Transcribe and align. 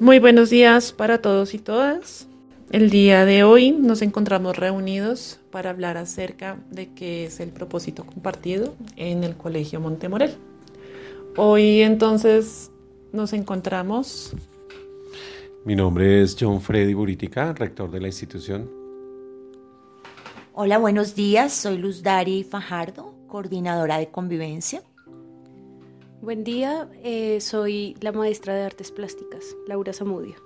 Muy 0.00 0.18
buenos 0.18 0.50
días 0.50 0.92
para 0.92 1.22
todos 1.22 1.54
y 1.54 1.60
todas. 1.60 2.26
El 2.72 2.90
día 2.90 3.24
de 3.24 3.44
hoy 3.44 3.70
nos 3.70 4.02
encontramos 4.02 4.56
reunidos 4.56 5.38
para 5.52 5.70
hablar 5.70 5.96
acerca 5.98 6.58
de 6.68 6.92
qué 6.92 7.26
es 7.26 7.38
el 7.38 7.50
propósito 7.50 8.04
compartido 8.04 8.74
en 8.96 9.22
el 9.22 9.36
Colegio 9.36 9.78
Montemorel. 9.78 10.34
Hoy 11.36 11.82
entonces 11.82 12.72
nos 13.12 13.32
encontramos. 13.32 14.34
Mi 15.64 15.76
nombre 15.76 16.22
es 16.22 16.36
John 16.38 16.60
Freddy 16.60 16.94
Buritica, 16.94 17.52
rector 17.52 17.88
de 17.88 18.00
la 18.00 18.08
institución. 18.08 18.68
Hola, 20.54 20.78
buenos 20.78 21.14
días. 21.14 21.52
Soy 21.52 21.78
Luz 21.78 22.02
Dari 22.02 22.42
Fajardo, 22.42 23.14
coordinadora 23.28 23.98
de 23.98 24.08
convivencia. 24.08 24.82
Buen 26.22 26.42
día, 26.42 26.88
eh, 27.02 27.40
soy 27.40 27.96
la 28.00 28.12
maestra 28.12 28.54
de 28.54 28.62
artes 28.62 28.90
plásticas, 28.90 29.56
Laura 29.66 29.92
Zamudio. 29.92 30.36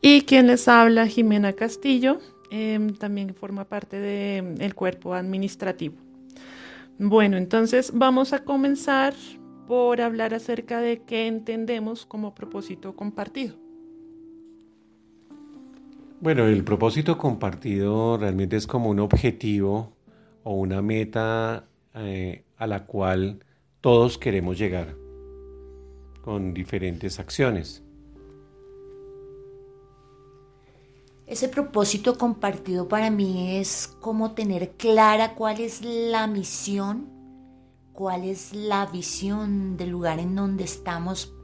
Y 0.00 0.22
quien 0.22 0.46
les 0.46 0.66
habla, 0.68 1.06
Jimena 1.06 1.52
Castillo, 1.52 2.18
em, 2.50 2.94
también 2.94 3.34
forma 3.34 3.64
parte 3.64 3.98
del 3.98 4.74
cuerpo 4.74 5.14
administrativo. 5.14 5.96
Bueno, 6.98 7.36
entonces 7.36 7.92
vamos 7.94 8.32
a 8.32 8.44
comenzar 8.44 9.14
por 9.68 10.00
hablar 10.00 10.34
acerca 10.34 10.80
de 10.80 11.02
qué 11.02 11.26
entendemos 11.26 12.06
como 12.06 12.34
propósito 12.34 12.96
compartido. 12.96 13.54
Bueno, 16.20 16.46
el 16.46 16.64
propósito 16.64 17.16
compartido 17.16 18.18
realmente 18.18 18.56
es 18.56 18.66
como 18.66 18.90
un 18.90 18.98
objetivo 18.98 19.92
o 20.42 20.54
una 20.54 20.82
meta 20.82 21.68
eh, 21.94 22.42
a 22.56 22.66
la 22.66 22.86
cual 22.86 23.44
todos 23.80 24.18
queremos 24.18 24.58
llegar 24.58 24.96
con 26.22 26.52
diferentes 26.52 27.18
acciones. 27.18 27.82
Ese 31.26 31.48
propósito 31.48 32.16
compartido 32.16 32.88
para 32.88 33.10
mí 33.10 33.58
es 33.58 33.86
como 34.00 34.32
tener 34.32 34.70
clara 34.72 35.34
cuál 35.34 35.60
es 35.60 35.82
la 35.82 36.26
misión, 36.26 37.06
cuál 37.92 38.24
es 38.24 38.54
la 38.54 38.86
visión 38.86 39.76
del 39.76 39.90
lugar 39.90 40.20
en 40.20 40.34
donde 40.34 40.64
estamos 40.64 41.34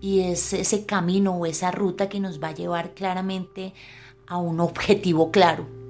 y 0.00 0.20
es 0.20 0.52
ese 0.52 0.84
camino 0.84 1.34
o 1.36 1.46
esa 1.46 1.70
ruta 1.70 2.10
que 2.10 2.20
nos 2.20 2.42
va 2.42 2.48
a 2.48 2.54
llevar 2.54 2.92
claramente 2.92 3.72
a 4.26 4.36
un 4.36 4.60
objetivo 4.60 5.30
claro. 5.30 5.83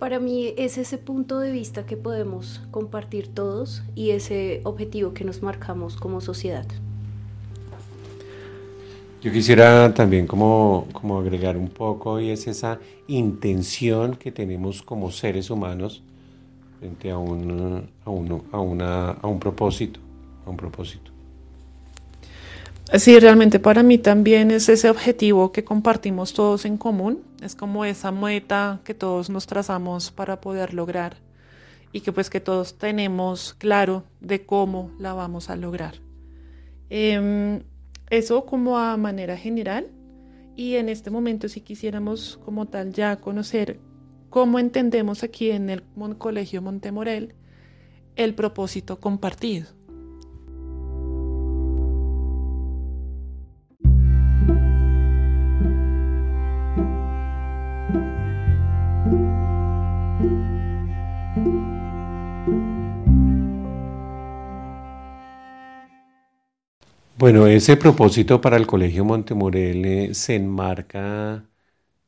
Para 0.00 0.18
mí 0.18 0.54
es 0.56 0.78
ese 0.78 0.96
punto 0.96 1.40
de 1.40 1.52
vista 1.52 1.84
que 1.84 1.94
podemos 1.94 2.62
compartir 2.70 3.28
todos 3.28 3.82
y 3.94 4.12
ese 4.12 4.62
objetivo 4.64 5.12
que 5.12 5.24
nos 5.24 5.42
marcamos 5.42 5.96
como 5.96 6.22
sociedad. 6.22 6.64
Yo 9.20 9.30
quisiera 9.30 9.92
también 9.92 10.26
como, 10.26 10.86
como 10.94 11.18
agregar 11.18 11.58
un 11.58 11.68
poco 11.68 12.18
y 12.18 12.30
es 12.30 12.46
esa 12.46 12.78
intención 13.08 14.16
que 14.16 14.32
tenemos 14.32 14.80
como 14.80 15.10
seres 15.10 15.50
humanos 15.50 16.02
frente 16.78 17.10
a 17.10 17.18
un, 17.18 17.86
a 18.02 18.08
uno, 18.08 18.44
a 18.52 18.58
una, 18.58 19.10
a 19.10 19.26
un 19.26 19.38
propósito, 19.38 20.00
a 20.46 20.50
un 20.50 20.56
propósito. 20.56 21.09
Sí, 22.98 23.20
realmente 23.20 23.60
para 23.60 23.84
mí 23.84 23.98
también 23.98 24.50
es 24.50 24.68
ese 24.68 24.90
objetivo 24.90 25.52
que 25.52 25.62
compartimos 25.62 26.32
todos 26.32 26.64
en 26.64 26.76
común, 26.76 27.22
es 27.40 27.54
como 27.54 27.84
esa 27.84 28.10
meta 28.10 28.80
que 28.82 28.94
todos 28.94 29.30
nos 29.30 29.46
trazamos 29.46 30.10
para 30.10 30.40
poder 30.40 30.74
lograr 30.74 31.16
y 31.92 32.00
que 32.00 32.10
pues 32.10 32.30
que 32.30 32.40
todos 32.40 32.78
tenemos 32.78 33.54
claro 33.54 34.02
de 34.20 34.44
cómo 34.44 34.90
la 34.98 35.12
vamos 35.12 35.50
a 35.50 35.56
lograr. 35.56 36.00
Em, 36.88 37.62
eso 38.10 38.44
como 38.44 38.76
a 38.76 38.96
manera 38.96 39.36
general 39.36 39.86
y 40.56 40.74
en 40.74 40.88
este 40.88 41.10
momento 41.10 41.48
si 41.48 41.60
quisiéramos 41.60 42.40
como 42.44 42.66
tal 42.66 42.92
ya 42.92 43.16
conocer 43.20 43.78
cómo 44.30 44.58
entendemos 44.58 45.22
aquí 45.22 45.52
en 45.52 45.70
el 45.70 45.84
Colegio 46.18 46.60
Montemorel 46.60 47.34
el 48.16 48.34
propósito 48.34 48.98
compartido. 48.98 49.68
Bueno, 67.20 67.46
ese 67.46 67.76
propósito 67.76 68.40
para 68.40 68.56
el 68.56 68.66
Colegio 68.66 69.04
Montemorel 69.04 69.84
eh, 69.84 70.14
se 70.14 70.36
enmarca 70.36 71.44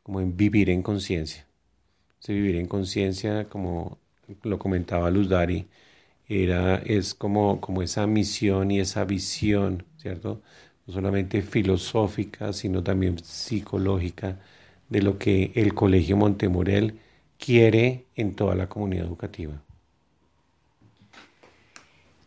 como 0.03 0.21
en 0.23 0.39
vivir 0.39 0.71
en 0.71 0.83
conciencia. 0.83 1.47
Ese 2.23 2.33
vivir 2.33 2.57
en 2.57 2.67
conciencia, 2.67 3.47
como 3.51 3.99
lo 4.45 4.59
comentaba 4.59 5.11
Luz 5.11 5.29
Dari, 5.29 5.67
era, 6.29 6.77
es 6.79 7.15
como, 7.15 7.61
como 7.61 7.83
esa 7.83 8.07
misión 8.07 8.71
y 8.71 8.81
esa 8.81 9.05
visión, 9.05 9.85
¿cierto? 9.99 10.43
No 10.87 10.95
solamente 10.95 11.43
filosófica, 11.43 12.55
sino 12.55 12.83
también 12.83 13.19
psicológica 13.19 14.41
de 14.89 15.03
lo 15.03 15.19
que 15.19 15.53
el 15.57 15.75
Colegio 15.75 16.17
Montemorel 16.17 17.01
quiere 17.39 18.07
en 18.17 18.35
toda 18.35 18.55
la 18.55 18.69
comunidad 18.71 19.07
educativa. 19.07 19.63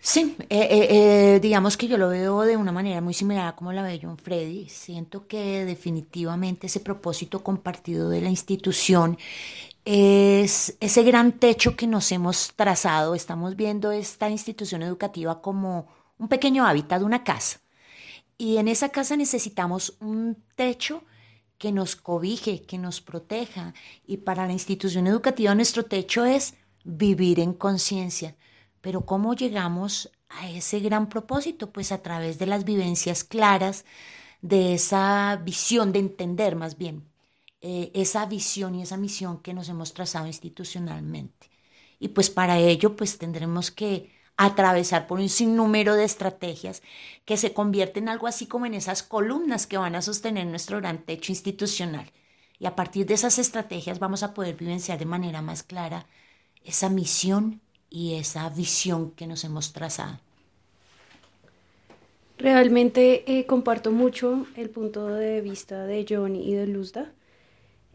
Sí, 0.07 0.37
eh, 0.49 0.67
eh, 0.69 1.35
eh, 1.35 1.39
digamos 1.39 1.77
que 1.77 1.87
yo 1.87 1.97
lo 1.97 2.09
veo 2.09 2.41
de 2.43 2.57
una 2.57 2.71
manera 2.71 3.01
muy 3.01 3.15
similar 3.15 3.47
a 3.47 3.55
como 3.55 3.73
la 3.73 3.81
ve 3.81 3.99
John 4.01 4.19
Freddy. 4.19 4.69
Siento 4.69 5.25
que 5.25 5.65
definitivamente 5.65 6.67
ese 6.67 6.79
propósito 6.79 7.43
compartido 7.43 8.09
de 8.09 8.21
la 8.21 8.29
institución 8.29 9.17
es 9.83 10.77
ese 10.79 11.03
gran 11.03 11.31
techo 11.33 11.75
que 11.75 11.87
nos 11.87 12.11
hemos 12.11 12.53
trazado. 12.55 13.15
Estamos 13.15 13.55
viendo 13.55 13.91
esta 13.91 14.29
institución 14.29 14.83
educativa 14.83 15.41
como 15.41 15.87
un 16.19 16.27
pequeño 16.27 16.67
hábitat 16.67 17.01
una 17.01 17.23
casa. 17.23 17.61
Y 18.37 18.57
en 18.57 18.67
esa 18.67 18.89
casa 18.89 19.17
necesitamos 19.17 19.97
un 20.01 20.37
techo 20.55 21.03
que 21.57 21.71
nos 21.71 21.95
cobije, 21.95 22.61
que 22.61 22.77
nos 22.77 23.01
proteja. 23.01 23.73
Y 24.05 24.17
para 24.17 24.45
la 24.45 24.53
institución 24.53 25.07
educativa 25.07 25.55
nuestro 25.55 25.85
techo 25.85 26.25
es 26.25 26.53
vivir 26.83 27.39
en 27.39 27.53
conciencia 27.53 28.35
pero 28.85 29.03
¿cómo 29.03 29.33
llegamos 29.33 30.11
a 30.29 30.47
ese 30.47 30.79
gran 30.79 31.09
propósito? 31.09 31.71
Pues 31.71 31.91
a 31.91 32.03
través 32.03 32.37
de 32.37 32.45
las 32.45 32.65
vivencias 32.65 33.23
claras, 33.23 33.83
de 34.43 34.75
esa 34.75 35.41
visión, 35.43 35.91
de 35.91 35.97
entender 35.97 36.55
más 36.55 36.77
bien, 36.77 37.03
eh, 37.61 37.91
esa 37.95 38.27
visión 38.27 38.75
y 38.75 38.83
esa 38.83 38.97
misión 38.97 39.41
que 39.41 39.55
nos 39.55 39.69
hemos 39.69 39.95
trazado 39.95 40.27
institucionalmente. 40.27 41.49
Y 41.99 42.09
pues 42.09 42.29
para 42.29 42.59
ello 42.59 42.95
pues 42.95 43.17
tendremos 43.17 43.71
que 43.71 44.11
atravesar 44.37 45.07
por 45.07 45.19
un 45.19 45.29
sinnúmero 45.29 45.95
de 45.95 46.03
estrategias 46.05 46.83
que 47.25 47.37
se 47.37 47.53
convierten 47.55 48.03
en 48.03 48.09
algo 48.09 48.27
así 48.27 48.45
como 48.45 48.67
en 48.67 48.75
esas 48.75 49.01
columnas 49.01 49.65
que 49.65 49.79
van 49.79 49.95
a 49.95 50.03
sostener 50.03 50.45
nuestro 50.45 50.77
gran 50.77 51.05
techo 51.05 51.31
institucional. 51.31 52.11
Y 52.59 52.67
a 52.67 52.75
partir 52.75 53.07
de 53.07 53.15
esas 53.15 53.39
estrategias 53.39 53.97
vamos 53.97 54.21
a 54.21 54.35
poder 54.35 54.55
vivenciar 54.55 54.99
de 54.99 55.05
manera 55.05 55.41
más 55.41 55.63
clara 55.63 56.05
esa 56.63 56.89
misión 56.89 57.61
y 57.95 58.15
esa 58.15 58.49
visión 58.49 59.11
que 59.11 59.25
nos 59.25 59.45
hemos 59.45 59.71
trazado. 59.71 60.19
Realmente 62.37 63.23
eh, 63.25 63.45
comparto 63.45 63.89
mucho 63.91 64.45
el 64.57 64.69
punto 64.69 65.07
de 65.07 65.39
vista 65.39 65.85
de 65.85 66.05
John 66.07 66.35
y 66.35 66.53
de 66.55 66.67
Luzda. 66.67 67.13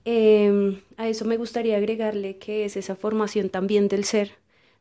Em, 0.07 0.81
a 0.97 1.07
eso 1.07 1.27
me 1.27 1.37
gustaría 1.37 1.77
agregarle 1.77 2.39
que 2.39 2.65
es 2.65 2.79
esa 2.79 2.97
formación 2.97 3.51
también 3.51 3.89
del 3.89 4.05
ser, 4.05 4.31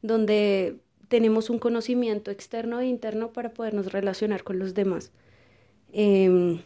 donde 0.02 0.78
tenemos 1.09 1.50
un 1.50 1.59
conocimiento 1.59 2.32
externo 2.32 2.79
e 2.79 2.88
interno 2.88 3.34
para 3.34 3.52
podernos 3.52 3.91
relacionar 3.91 4.46
con 4.46 4.58
los 4.58 4.73
demás. 4.73 5.11
Em, 5.91 6.61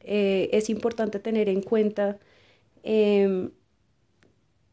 eh, 0.00 0.48
es 0.52 0.70
importante 0.70 1.18
tener 1.18 1.50
en 1.50 1.60
cuenta 1.60 2.18
em, 2.82 3.50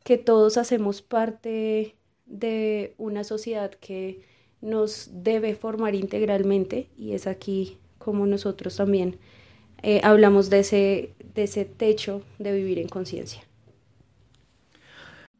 que 0.05 0.17
todos 0.17 0.57
hacemos 0.57 1.01
parte 1.01 1.95
de 2.31 2.93
una 2.97 3.23
sociedad 3.23 3.71
que 3.71 4.21
nos 4.61 5.09
debe 5.11 5.55
formar 5.55 5.95
integralmente 5.95 6.87
y 6.97 7.13
es 7.13 7.27
aquí 7.27 7.77
como 7.97 8.25
nosotros 8.25 8.77
también 8.77 9.17
eh, 9.83 10.01
hablamos 10.03 10.49
de 10.49 10.59
ese, 10.59 11.13
de 11.35 11.43
ese 11.43 11.65
techo 11.65 12.21
de 12.39 12.53
vivir 12.53 12.79
en 12.79 12.87
conciencia. 12.87 13.43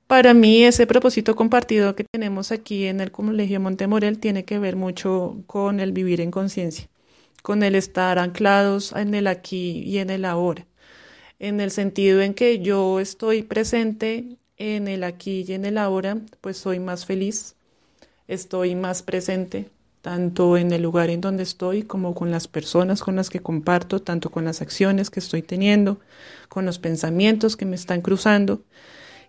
Para 0.08 0.34
mí 0.34 0.64
ese 0.64 0.88
propósito 0.88 1.36
compartido 1.36 1.96
que 1.96 2.04
tenemos 2.04 2.52
aquí 2.52 2.86
en 2.86 3.00
el 3.00 3.12
Colegio 3.12 3.62
Montemorel 3.62 4.20
tiene 4.20 4.44
que 4.44 4.60
ver 4.60 4.76
mucho 4.76 5.38
con 5.48 5.80
el 5.80 5.94
vivir 5.94 6.20
en 6.20 6.32
conciencia, 6.32 6.90
con 7.44 7.64
el 7.64 7.76
estar 7.76 8.20
anclados 8.20 8.92
en 8.92 9.14
el 9.14 9.28
aquí 9.28 9.84
y 9.86 10.00
en 10.00 10.10
el 10.10 10.26
ahora, 10.26 10.68
en 11.40 11.62
el 11.62 11.72
sentido 11.72 12.22
en 12.22 12.34
que 12.34 12.60
yo 12.60 13.00
estoy 13.00 13.44
presente 13.44 14.38
en 14.58 14.88
el 14.88 15.04
aquí 15.04 15.46
y 15.48 15.54
en 15.54 15.66
el 15.66 15.78
ahora, 15.78 16.18
pues 16.42 16.58
soy 16.58 16.80
más 16.80 17.06
feliz, 17.06 17.56
estoy 18.28 18.76
más 18.76 19.04
presente, 19.04 19.70
tanto 20.02 20.58
en 20.58 20.72
el 20.72 20.82
lugar 20.82 21.10
en 21.10 21.22
donde 21.22 21.44
estoy 21.44 21.84
como 21.84 22.16
con 22.16 22.32
las 22.32 22.48
personas 22.48 23.02
con 23.02 23.16
las 23.16 23.30
que 23.30 23.40
comparto, 23.40 24.02
tanto 24.02 24.30
con 24.30 24.46
las 24.46 24.62
acciones 24.62 25.10
que 25.10 25.20
estoy 25.20 25.42
teniendo, 25.42 26.00
con 26.50 26.66
los 26.66 26.80
pensamientos 26.80 27.56
que 27.56 27.66
me 27.66 27.76
están 27.76 28.02
cruzando 28.02 28.62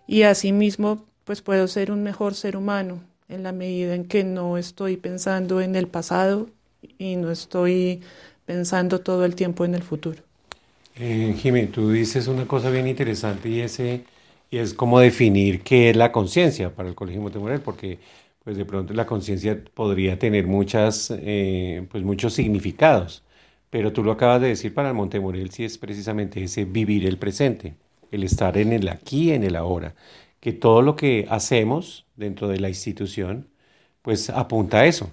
y 0.07 0.23
asimismo 0.23 1.05
pues 1.23 1.41
puedo 1.41 1.67
ser 1.67 1.91
un 1.91 2.03
mejor 2.03 2.35
ser 2.35 2.57
humano 2.57 3.01
en 3.29 3.43
la 3.43 3.51
medida 3.51 3.95
en 3.95 4.05
que 4.05 4.23
no 4.23 4.57
estoy 4.57 4.97
pensando 4.97 5.61
en 5.61 5.75
el 5.75 5.87
pasado 5.87 6.49
y 6.97 7.15
no 7.15 7.31
estoy 7.31 8.01
pensando 8.45 8.99
todo 8.99 9.25
el 9.25 9.35
tiempo 9.35 9.63
en 9.63 9.75
el 9.75 9.83
futuro. 9.83 10.21
Eh, 10.95 11.69
tú 11.73 11.89
dices 11.89 12.27
una 12.27 12.45
cosa 12.45 12.69
bien 12.69 12.87
interesante 12.87 13.49
y, 13.49 13.61
ese, 13.61 14.03
y 14.53 14.59
es 14.59 14.75
cómo 14.75 14.99
definir 14.99 15.63
qué 15.63 15.89
es 15.89 15.95
la 15.95 16.11
conciencia 16.11 16.75
para 16.75 16.87
el 16.87 16.93
Colegio 16.93 17.21
Montemorel, 17.23 17.61
porque 17.61 17.97
pues 18.43 18.55
de 18.55 18.65
pronto 18.65 18.93
la 18.93 19.07
conciencia 19.07 19.59
podría 19.73 20.19
tener 20.19 20.45
muchas, 20.45 21.11
eh, 21.17 21.87
pues 21.89 22.03
muchos 22.03 22.35
significados, 22.35 23.23
pero 23.71 23.93
tú 23.93 24.03
lo 24.03 24.11
acabas 24.11 24.41
de 24.41 24.49
decir 24.49 24.71
para 24.71 24.89
el 24.89 24.93
Montemorel, 24.93 25.49
sí 25.49 25.63
es 25.63 25.79
precisamente 25.79 26.43
ese 26.43 26.65
vivir 26.65 27.07
el 27.07 27.17
presente, 27.17 27.77
el 28.11 28.23
estar 28.23 28.55
en 28.59 28.73
el 28.73 28.89
aquí, 28.89 29.31
en 29.31 29.43
el 29.43 29.55
ahora, 29.55 29.95
que 30.39 30.53
todo 30.53 30.83
lo 30.83 30.95
que 30.95 31.25
hacemos 31.31 32.05
dentro 32.15 32.47
de 32.47 32.59
la 32.59 32.69
institución, 32.69 33.47
pues 34.03 34.29
apunta 34.29 34.81
a 34.81 34.85
eso, 34.85 35.09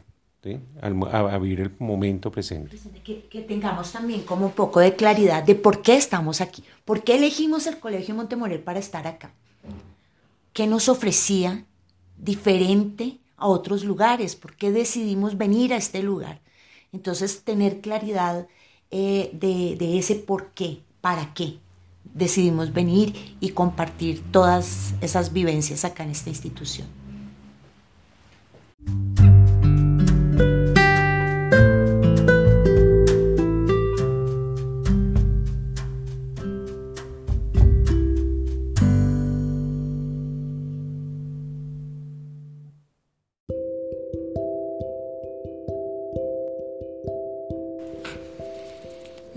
a, 0.81 1.39
vivir 1.39 1.61
el 1.61 1.73
momento 1.79 2.31
presente. 2.31 2.79
Que, 3.05 3.27
que, 3.29 3.43
tengamos 3.43 3.93
también 3.93 4.23
como 4.23 4.47
un 4.47 4.53
poco 4.53 4.81
de 4.81 4.97
claridad 4.97 5.43
de 5.43 5.55
por 5.55 5.83
qué 5.83 5.97
estamos 5.97 6.41
aquí, 6.41 6.65
por 6.85 7.03
qué 7.03 7.17
elegimos 7.17 7.67
el 7.67 7.79
Colegio 7.79 8.15
Montemorel 8.15 8.61
para 8.61 8.79
estar 8.79 9.07
acá, 9.07 9.33
qué 10.53 10.67
nos 10.67 10.89
ofrecía 10.89 11.67
diferente 12.17 13.19
a 13.37 13.49
otros 13.49 13.85
lugares, 13.85 14.35
por 14.37 14.57
qué 14.57 14.73
decidimos 14.73 15.37
venir 15.37 15.75
a 15.75 15.77
este 15.77 16.03
lugar. 16.03 16.41
Entonces, 16.93 17.45
tener 17.45 17.81
claridad 17.81 18.49
eh, 18.91 19.31
de, 19.33 19.77
de 19.77 19.99
ese 19.99 20.17
por 20.17 20.49
qué, 20.53 20.81
para 21.01 21.33
qué 21.35 21.59
decidimos 22.15 22.73
venir 22.73 23.37
y 23.41 23.51
compartir 23.51 24.23
todas 24.33 24.95
esas 25.01 25.33
vivencias 25.33 25.85
acá 25.85 26.03
en 26.03 26.11
esta 26.11 26.31
institución. 26.31 26.89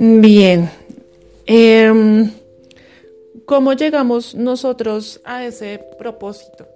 Bien. 0.06 0.70
Em, 1.46 2.30
¿Cómo 3.46 3.72
llegamos 3.72 4.36
nosotros 4.36 5.22
a 5.24 5.46
ese 5.46 5.80
propósito 5.98 6.68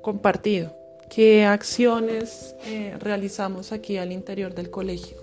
compartido? 0.00 0.74
¿Qué 1.14 1.44
acciones 1.44 2.56
eh, 2.66 2.94
realizamos 2.98 3.72
aquí 3.72 3.98
al 3.98 4.10
interior 4.10 4.54
del 4.54 4.70
colegio? 4.70 5.18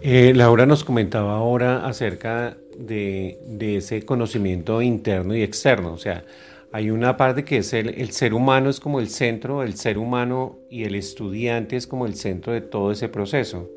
Eh, 0.00 0.32
Laura 0.34 0.64
nos 0.64 0.82
comentaba 0.82 1.34
ahora 1.36 1.86
acerca 1.86 2.56
de, 2.78 3.76
ese 3.76 4.02
conocimiento 4.06 4.80
interno 4.80 5.36
y 5.36 5.42
externo. 5.42 5.92
O 5.92 5.98
sea, 5.98 6.24
hay 6.72 6.88
una 6.88 7.18
parte 7.18 7.44
que 7.44 7.58
es 7.58 7.74
el, 7.74 8.00
el, 8.00 8.12
ser 8.12 8.32
humano 8.32 8.70
es 8.70 8.80
como 8.80 8.98
el 8.98 9.10
centro, 9.10 9.62
el 9.62 9.76
ser 9.76 9.98
humano 9.98 10.56
y 10.70 10.84
el 10.84 10.94
estudiante 10.94 11.76
es 11.76 11.86
como 11.86 12.06
el 12.06 12.14
centro 12.14 12.54
de 12.54 12.62
todo 12.62 12.92
ese 12.92 13.10
proceso. 13.10 13.68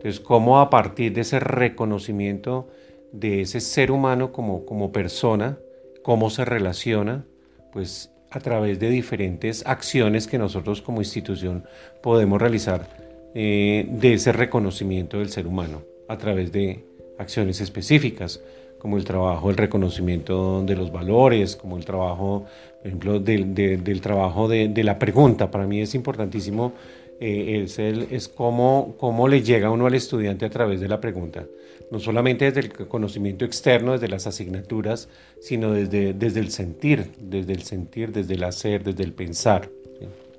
Entonces, 0.00 0.18
¿cómo 0.20 0.60
a 0.60 0.70
partir 0.70 1.12
de 1.12 1.20
ese 1.20 1.40
reconocimiento 1.40 2.68
de 3.12 3.42
ese 3.42 3.60
ser 3.60 3.90
humano 3.90 4.32
como, 4.32 4.64
como 4.64 4.92
persona, 4.92 5.58
cómo 6.02 6.30
se 6.30 6.46
relaciona, 6.46 7.26
pues 7.70 8.10
a 8.30 8.40
través 8.40 8.80
de 8.80 8.88
diferentes 8.88 9.62
acciones 9.66 10.26
que 10.26 10.38
nosotros 10.38 10.80
como 10.80 11.02
institución 11.02 11.64
podemos 12.02 12.40
realizar 12.40 12.88
eh, 13.34 13.86
de 13.90 14.14
ese 14.14 14.32
reconocimiento 14.32 15.18
del 15.18 15.28
ser 15.28 15.46
humano, 15.46 15.82
a 16.08 16.16
través 16.16 16.50
de 16.50 16.82
acciones 17.18 17.60
específicas, 17.60 18.40
como 18.78 18.96
el 18.96 19.04
trabajo, 19.04 19.50
el 19.50 19.58
reconocimiento 19.58 20.62
de 20.62 20.76
los 20.76 20.90
valores, 20.90 21.56
como 21.56 21.76
el 21.76 21.84
trabajo, 21.84 22.46
por 22.78 22.86
ejemplo, 22.86 23.20
del, 23.20 23.54
del 23.54 24.00
trabajo 24.00 24.48
de, 24.48 24.68
de 24.68 24.82
la 24.82 24.98
pregunta. 24.98 25.50
Para 25.50 25.66
mí 25.66 25.82
es 25.82 25.94
importantísimo 25.94 26.72
eh, 27.20 27.62
es, 27.64 27.78
el, 27.78 28.08
es 28.10 28.28
cómo, 28.28 28.94
cómo 28.98 29.28
le 29.28 29.42
llega 29.42 29.70
uno 29.70 29.86
al 29.86 29.94
estudiante 29.94 30.46
a 30.46 30.50
través 30.50 30.80
de 30.80 30.88
la 30.88 31.00
pregunta. 31.00 31.44
No 31.90 32.00
solamente 32.00 32.50
desde 32.50 32.60
el 32.60 32.88
conocimiento 32.88 33.44
externo, 33.44 33.92
desde 33.92 34.08
las 34.08 34.26
asignaturas, 34.26 35.08
sino 35.40 35.72
desde, 35.72 36.14
desde 36.14 36.40
el 36.40 36.50
sentir, 36.50 37.10
desde 37.18 37.52
el 37.52 37.62
sentir, 37.62 38.12
desde 38.12 38.34
el 38.34 38.44
hacer, 38.44 38.84
desde 38.84 39.04
el 39.04 39.12
pensar. 39.12 39.68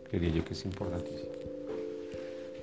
Quería 0.09 0.29
yo 0.29 0.43
que 0.43 0.53
es 0.53 0.65
importantísimo. 0.65 1.29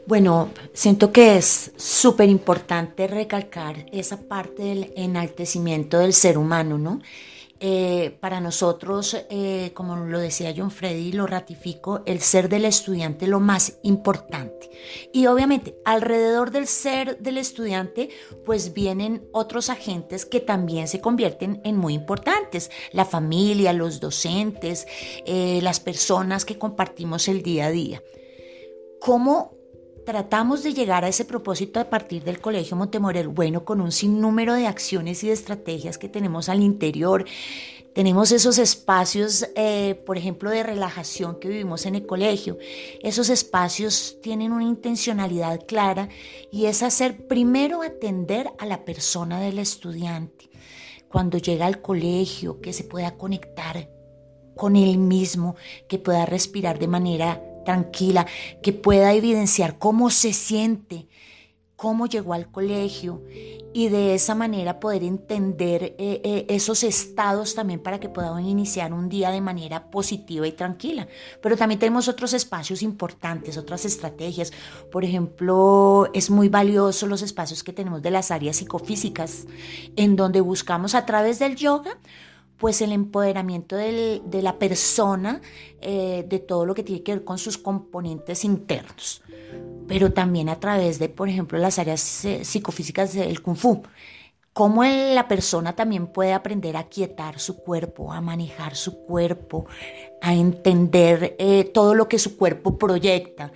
Bueno, 0.08 0.48
siento 0.72 1.12
que 1.12 1.36
es 1.36 1.70
súper 1.76 2.30
importante 2.30 3.06
recalcar 3.06 3.86
esa 3.92 4.18
parte 4.22 4.62
del 4.62 4.92
enaltecimiento 4.96 5.98
del 5.98 6.14
ser 6.14 6.38
humano, 6.38 6.78
¿no? 6.78 7.00
Eh, 7.60 8.16
para 8.20 8.40
nosotros, 8.40 9.16
eh, 9.30 9.72
como 9.74 9.96
lo 9.96 10.20
decía 10.20 10.54
John 10.56 10.70
Freddy, 10.70 11.10
lo 11.10 11.26
ratifico, 11.26 12.02
el 12.06 12.20
ser 12.20 12.48
del 12.48 12.64
estudiante 12.64 13.24
es 13.24 13.30
lo 13.30 13.40
más 13.40 13.78
importante. 13.82 14.70
Y 15.12 15.26
obviamente, 15.26 15.74
alrededor 15.84 16.52
del 16.52 16.68
ser 16.68 17.18
del 17.18 17.36
estudiante, 17.36 18.10
pues 18.44 18.74
vienen 18.74 19.28
otros 19.32 19.70
agentes 19.70 20.24
que 20.24 20.38
también 20.38 20.86
se 20.86 21.00
convierten 21.00 21.60
en 21.64 21.76
muy 21.76 21.94
importantes. 21.94 22.70
La 22.92 23.04
familia, 23.04 23.72
los 23.72 23.98
docentes, 23.98 24.86
eh, 25.26 25.58
las 25.60 25.80
personas 25.80 26.44
que 26.44 26.58
compartimos 26.58 27.26
el 27.26 27.42
día 27.42 27.66
a 27.66 27.70
día. 27.70 28.02
¿Cómo 29.00 29.57
tratamos 30.08 30.62
de 30.62 30.72
llegar 30.72 31.04
a 31.04 31.08
ese 31.08 31.26
propósito 31.26 31.80
a 31.80 31.90
partir 31.90 32.24
del 32.24 32.40
Colegio 32.40 32.78
Montemorel, 32.78 33.28
bueno, 33.28 33.66
con 33.66 33.82
un 33.82 33.92
sinnúmero 33.92 34.54
de 34.54 34.66
acciones 34.66 35.22
y 35.22 35.26
de 35.26 35.34
estrategias 35.34 35.98
que 35.98 36.08
tenemos 36.08 36.48
al 36.48 36.62
interior. 36.62 37.26
Tenemos 37.94 38.32
esos 38.32 38.56
espacios, 38.56 39.50
eh, 39.54 40.02
por 40.06 40.16
ejemplo, 40.16 40.48
de 40.48 40.62
relajación 40.62 41.38
que 41.38 41.48
vivimos 41.48 41.84
en 41.84 41.94
el 41.94 42.06
colegio. 42.06 42.56
Esos 43.02 43.28
espacios 43.28 44.16
tienen 44.22 44.52
una 44.52 44.64
intencionalidad 44.64 45.66
clara 45.66 46.08
y 46.50 46.64
es 46.64 46.82
hacer 46.82 47.26
primero 47.26 47.82
atender 47.82 48.50
a 48.58 48.64
la 48.64 48.86
persona 48.86 49.38
del 49.40 49.58
estudiante. 49.58 50.48
Cuando 51.10 51.36
llega 51.36 51.66
al 51.66 51.82
colegio, 51.82 52.62
que 52.62 52.72
se 52.72 52.84
pueda 52.84 53.18
conectar 53.18 53.90
con 54.56 54.74
él 54.74 54.96
mismo, 54.96 55.54
que 55.86 55.98
pueda 55.98 56.24
respirar 56.24 56.78
de 56.78 56.88
manera 56.88 57.42
tranquila, 57.68 58.26
que 58.62 58.72
pueda 58.72 59.12
evidenciar 59.12 59.78
cómo 59.78 60.08
se 60.08 60.32
siente, 60.32 61.06
cómo 61.76 62.06
llegó 62.06 62.32
al 62.32 62.50
colegio 62.50 63.22
y 63.74 63.90
de 63.90 64.14
esa 64.14 64.34
manera 64.34 64.80
poder 64.80 65.04
entender 65.04 65.94
eh, 65.98 66.22
eh, 66.24 66.46
esos 66.48 66.82
estados 66.82 67.54
también 67.54 67.80
para 67.80 68.00
que 68.00 68.08
puedan 68.08 68.42
iniciar 68.46 68.94
un 68.94 69.10
día 69.10 69.30
de 69.30 69.42
manera 69.42 69.90
positiva 69.90 70.46
y 70.46 70.52
tranquila. 70.52 71.08
Pero 71.42 71.58
también 71.58 71.78
tenemos 71.78 72.08
otros 72.08 72.32
espacios 72.32 72.80
importantes, 72.80 73.58
otras 73.58 73.84
estrategias. 73.84 74.50
Por 74.90 75.04
ejemplo, 75.04 76.08
es 76.14 76.30
muy 76.30 76.48
valioso 76.48 77.06
los 77.06 77.20
espacios 77.20 77.62
que 77.62 77.74
tenemos 77.74 78.00
de 78.00 78.12
las 78.12 78.30
áreas 78.30 78.56
psicofísicas, 78.56 79.44
en 79.94 80.16
donde 80.16 80.40
buscamos 80.40 80.94
a 80.94 81.04
través 81.04 81.38
del 81.38 81.54
yoga 81.54 81.98
pues 82.58 82.82
el 82.82 82.92
empoderamiento 82.92 83.76
de 83.76 84.40
la 84.42 84.58
persona, 84.58 85.40
eh, 85.80 86.24
de 86.28 86.38
todo 86.40 86.66
lo 86.66 86.74
que 86.74 86.82
tiene 86.82 87.02
que 87.02 87.12
ver 87.12 87.24
con 87.24 87.38
sus 87.38 87.56
componentes 87.56 88.44
internos, 88.44 89.22
pero 89.86 90.12
también 90.12 90.48
a 90.48 90.58
través 90.58 90.98
de, 90.98 91.08
por 91.08 91.28
ejemplo, 91.28 91.58
las 91.58 91.78
áreas 91.78 92.24
eh, 92.24 92.44
psicofísicas 92.44 93.14
del 93.14 93.40
kung 93.42 93.56
fu. 93.56 93.82
Cómo 94.52 94.82
la 94.82 95.28
persona 95.28 95.76
también 95.76 96.08
puede 96.08 96.32
aprender 96.32 96.76
a 96.76 96.88
quietar 96.88 97.38
su 97.38 97.58
cuerpo, 97.58 98.12
a 98.12 98.20
manejar 98.20 98.74
su 98.74 99.02
cuerpo, 99.02 99.66
a 100.20 100.34
entender 100.34 101.36
eh, 101.38 101.62
todo 101.72 101.94
lo 101.94 102.08
que 102.08 102.18
su 102.18 102.36
cuerpo 102.36 102.76
proyecta 102.76 103.52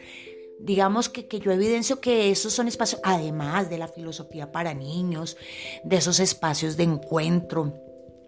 digamos 0.60 1.08
que, 1.08 1.26
que, 1.26 1.40
yo 1.40 1.50
evidencio 1.50 2.00
que 2.00 2.30
esos 2.30 2.52
son 2.52 2.68
espacios, 2.68 3.00
además 3.02 3.68
de 3.68 3.78
la 3.78 3.88
filosofía 3.88 4.52
para 4.52 4.74
niños, 4.74 5.36
de 5.82 5.96
esos 5.96 6.20
espacios 6.20 6.76
de 6.76 6.84
encuentro, 6.84 7.74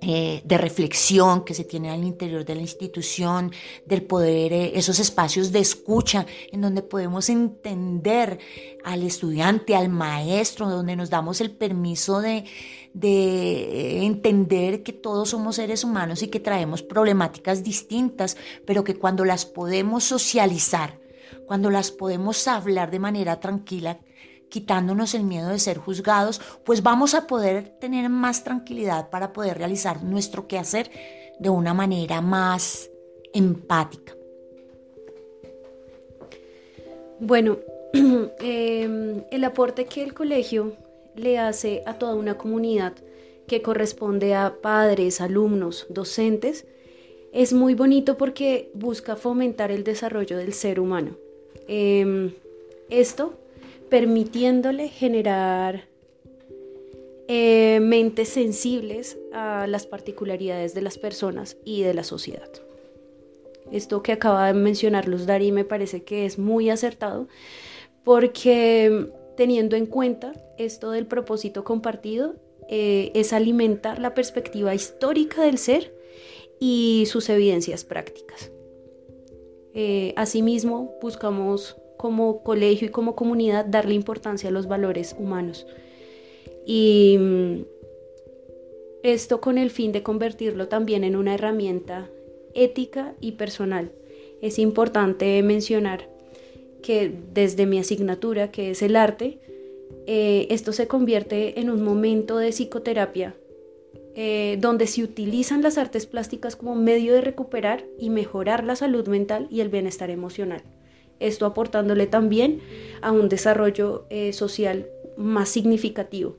eh, 0.07 0.43
de 0.45 0.59
reflexión 0.59 1.45
que 1.45 1.55
se 1.55 1.65
tiene 1.65 1.91
al 1.91 2.05
interior 2.05 2.45
de 2.45 2.55
la 2.55 2.61
institución, 2.61 3.53
del 3.87 4.03
poder, 4.03 4.53
eh, 4.53 4.73
esos 4.75 4.99
espacios 4.99 5.51
de 5.51 5.61
escucha 5.61 6.27
en 6.53 6.61
donde 6.61 6.83
podemos 6.83 7.31
entender 7.31 8.39
al 8.85 9.03
estudiante, 9.03 9.75
al 9.75 9.89
maestro, 9.89 10.69
donde 10.69 10.95
nos 10.95 11.09
damos 11.09 11.41
el 11.41 11.51
permiso 11.51 12.21
de, 12.21 12.45
de 12.93 14.05
entender 14.05 14.83
que 14.83 14.93
todos 14.93 15.31
somos 15.31 15.57
seres 15.57 15.85
humanos 15.85 16.23
y 16.23 16.29
que 16.29 16.41
traemos 16.41 16.83
problemáticas 16.83 17.65
distintas, 17.65 18.37
pero 18.67 18.85
que 18.85 18.97
cuando 18.97 19.25
las 19.25 19.47
podemos 19.47 20.05
socializar, 20.05 21.01
cuando 21.47 21.71
las 21.71 21.91
podemos 21.91 22.47
hablar 22.47 22.91
de 22.91 22.99
manera 22.99 23.41
tranquila, 23.41 24.01
quitándonos 24.55 25.15
el 25.15 25.25
miedo 25.25 25.49
de 25.49 25.59
ser 25.59 25.79
juzgados, 25.79 26.41
pues 26.63 26.85
vamos 26.85 27.15
a 27.15 27.27
poder 27.27 27.71
tener 27.81 28.09
más 28.09 28.45
tranquilidad 28.45 29.11
para 29.11 29.33
poder 29.33 29.59
realizar 29.59 30.05
nuestro 30.05 30.47
quehacer 30.47 30.93
de 31.41 31.49
una 31.49 31.75
manera 31.75 32.21
más 32.21 32.89
empática. 33.33 34.15
Bueno, 37.19 37.59
em, 38.39 39.25
el 39.29 39.43
aporte 39.43 39.87
que 39.87 40.05
el 40.05 40.15
colegio 40.15 40.77
le 41.17 41.41
hace 41.41 41.83
a 41.85 41.99
toda 41.99 42.15
una 42.15 42.39
comunidad 42.39 42.93
que 43.49 43.61
corresponde 43.61 44.37
a 44.37 44.55
padres, 44.63 45.21
alumnos, 45.21 45.87
docentes, 45.89 46.65
es 47.33 47.53
muy 47.53 47.75
bonito 47.75 48.17
porque 48.17 48.71
busca 48.73 49.17
fomentar 49.17 49.73
el 49.73 49.83
desarrollo 49.83 50.39
del 50.39 50.53
ser 50.53 50.79
humano. 50.79 51.17
Em, 51.67 52.35
esto 52.89 53.35
permitiéndole 53.89 54.89
generar 54.89 55.85
eh, 57.29 57.79
mentes 57.81 58.29
sensibles 58.29 59.19
a 59.33 59.67
las 59.67 59.87
particularidades 59.87 60.75
de 60.75 60.83
las 60.83 60.99
personas 60.99 61.57
y 61.65 61.83
de 61.83 61.95
la 61.95 62.05
sociedad. 62.05 62.51
Esto 63.73 64.03
que 64.03 64.13
acaba 64.13 64.47
de 64.47 64.55
mencionar 64.55 65.09
Luz 65.09 65.27
Dari 65.27 65.51
me 65.51 65.65
parece 65.65 66.03
que 66.03 66.27
es 66.27 66.39
muy 66.39 66.69
acertado 66.69 67.29
porque 68.05 69.09
teniendo 69.37 69.77
en 69.77 69.87
cuenta 69.87 70.33
esto 70.59 70.91
del 70.91 71.07
propósito 71.07 71.65
compartido, 71.65 72.35
eh, 72.69 73.11
es 73.15 73.33
alimentar 73.33 73.99
la 73.99 74.15
perspectiva 74.15 74.75
histórica 74.75 75.43
del 75.43 75.59
ser 75.59 75.95
y 76.61 77.05
sus 77.07 77.29
evidencias 77.29 77.85
prácticas. 77.85 78.53
Eh, 79.75 80.15
asimismo, 80.17 80.97
buscamos 81.03 81.77
como 82.05 82.43
colegio 82.43 82.89
y 82.89 82.91
como 82.91 83.17
comunidad 83.17 83.65
darle 83.65 83.95
importancia 83.95 84.51
a 84.51 84.53
los 84.53 84.69
valores 84.69 85.17
humanos. 85.19 85.67
Y 86.67 87.17
mm, 87.19 87.63
esto 89.03 89.41
con 89.41 89.57
el 89.57 89.71
fin 89.71 89.91
de 89.91 90.03
convertirlo 90.03 90.69
también 90.69 91.03
en 91.03 91.17
una 91.17 91.33
herramienta 91.33 92.11
ética 92.53 93.15
y 93.23 93.33
personal. 93.33 93.91
Es 94.43 94.59
importante 94.59 95.43
mencionar 95.43 96.11
que 96.83 97.11
desde 97.33 97.65
mi 97.65 97.79
asignatura, 97.79 98.51
que 98.51 98.73
es 98.73 98.83
el 98.83 98.97
arte, 98.97 99.39
eh, 100.07 100.47
esto 100.51 100.73
se 100.73 100.87
convierte 100.87 101.59
en 101.59 101.71
un 101.71 101.83
momento 101.83 102.37
de 102.37 102.51
psicoterapia 102.53 103.35
eh, 104.15 104.59
donde 104.61 104.87
se 104.89 105.03
utilizan 105.03 105.63
las 105.63 105.79
artes 105.79 106.05
plásticas 106.05 106.55
como 106.55 106.75
medio 106.75 107.15
de 107.15 107.23
recuperar 107.23 107.87
y 107.99 108.11
mejorar 108.11 108.63
la 108.63 108.77
salud 108.77 109.09
mental 109.09 109.49
y 109.51 109.61
el 109.61 109.71
bienestar 109.71 110.11
emocional. 110.11 110.63
Esto 111.21 111.47
aportándole 111.47 112.07
también 112.07 112.61
a 113.03 113.13
un 113.13 113.29
desarrollo 113.29 114.07
eh, 114.11 114.33
social 114.33 114.89
más 115.17 115.49
significativo. 115.49 116.37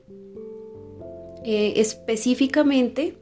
específicamente 1.44 3.16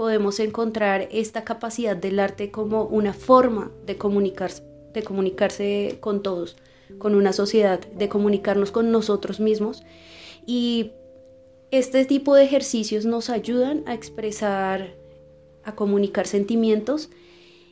podemos 0.00 0.40
encontrar 0.40 1.08
esta 1.12 1.44
capacidad 1.44 1.94
del 1.94 2.20
arte 2.20 2.50
como 2.50 2.84
una 2.84 3.12
forma 3.12 3.70
de 3.84 3.98
comunicarse, 3.98 4.62
de 4.94 5.02
comunicarse 5.02 5.98
con 6.00 6.22
todos, 6.22 6.56
con 6.98 7.14
una 7.14 7.34
sociedad, 7.34 7.80
de 7.80 8.08
comunicarnos 8.08 8.70
con 8.70 8.90
nosotros 8.90 9.40
mismos. 9.40 9.82
Y 10.46 10.92
este 11.70 12.04
tipo 12.06 12.34
de 12.34 12.44
ejercicios 12.44 13.04
nos 13.04 13.30
ayudan 13.30 13.84
a 13.86 13.94
expresar, 13.94 14.94
a 15.64 15.74
comunicar 15.74 16.26
sentimientos 16.26 17.10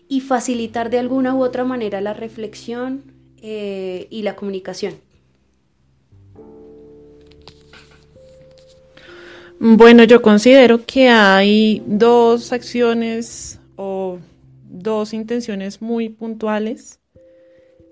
y 0.06 0.20
facilitar 0.20 0.90
de 0.90 0.98
alguna 0.98 1.34
u 1.34 1.42
otra 1.42 1.64
manera 1.64 2.00
la 2.00 2.12
reflexión 2.14 3.14
eh, 3.42 4.06
y 4.10 4.22
la 4.22 4.36
comunicación. 4.36 4.94
Bueno, 9.60 10.04
yo 10.04 10.22
considero 10.22 10.84
que 10.86 11.08
hay 11.08 11.82
dos 11.86 12.52
acciones 12.52 13.58
o 13.76 14.18
dos 14.68 15.12
intenciones 15.12 15.82
muy 15.82 16.08
puntuales 16.08 16.98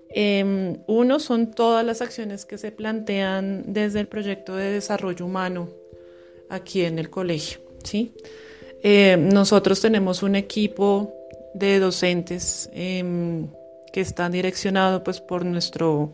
Em, 0.09 0.77
uno 0.87 1.19
son 1.19 1.51
todas 1.51 1.85
las 1.85 2.01
acciones 2.01 2.45
que 2.45 2.57
se 2.57 2.71
plantean 2.71 3.71
desde 3.73 3.99
el 3.99 4.07
proyecto 4.07 4.55
de 4.55 4.71
desarrollo 4.71 5.25
humano 5.25 5.69
aquí 6.49 6.81
en 6.81 6.97
el 6.97 7.09
colegio. 7.09 7.59
¿sí? 7.83 8.13
Em, 8.83 9.29
nosotros 9.29 9.81
tenemos 9.81 10.23
un 10.23 10.35
equipo 10.35 11.13
de 11.53 11.79
docentes 11.79 12.69
em, 12.73 13.47
que 13.97 14.01
está 14.01 14.29
direccionado 14.29 15.03
pues, 15.03 15.21
por 15.21 15.43
nuestro 15.43 16.11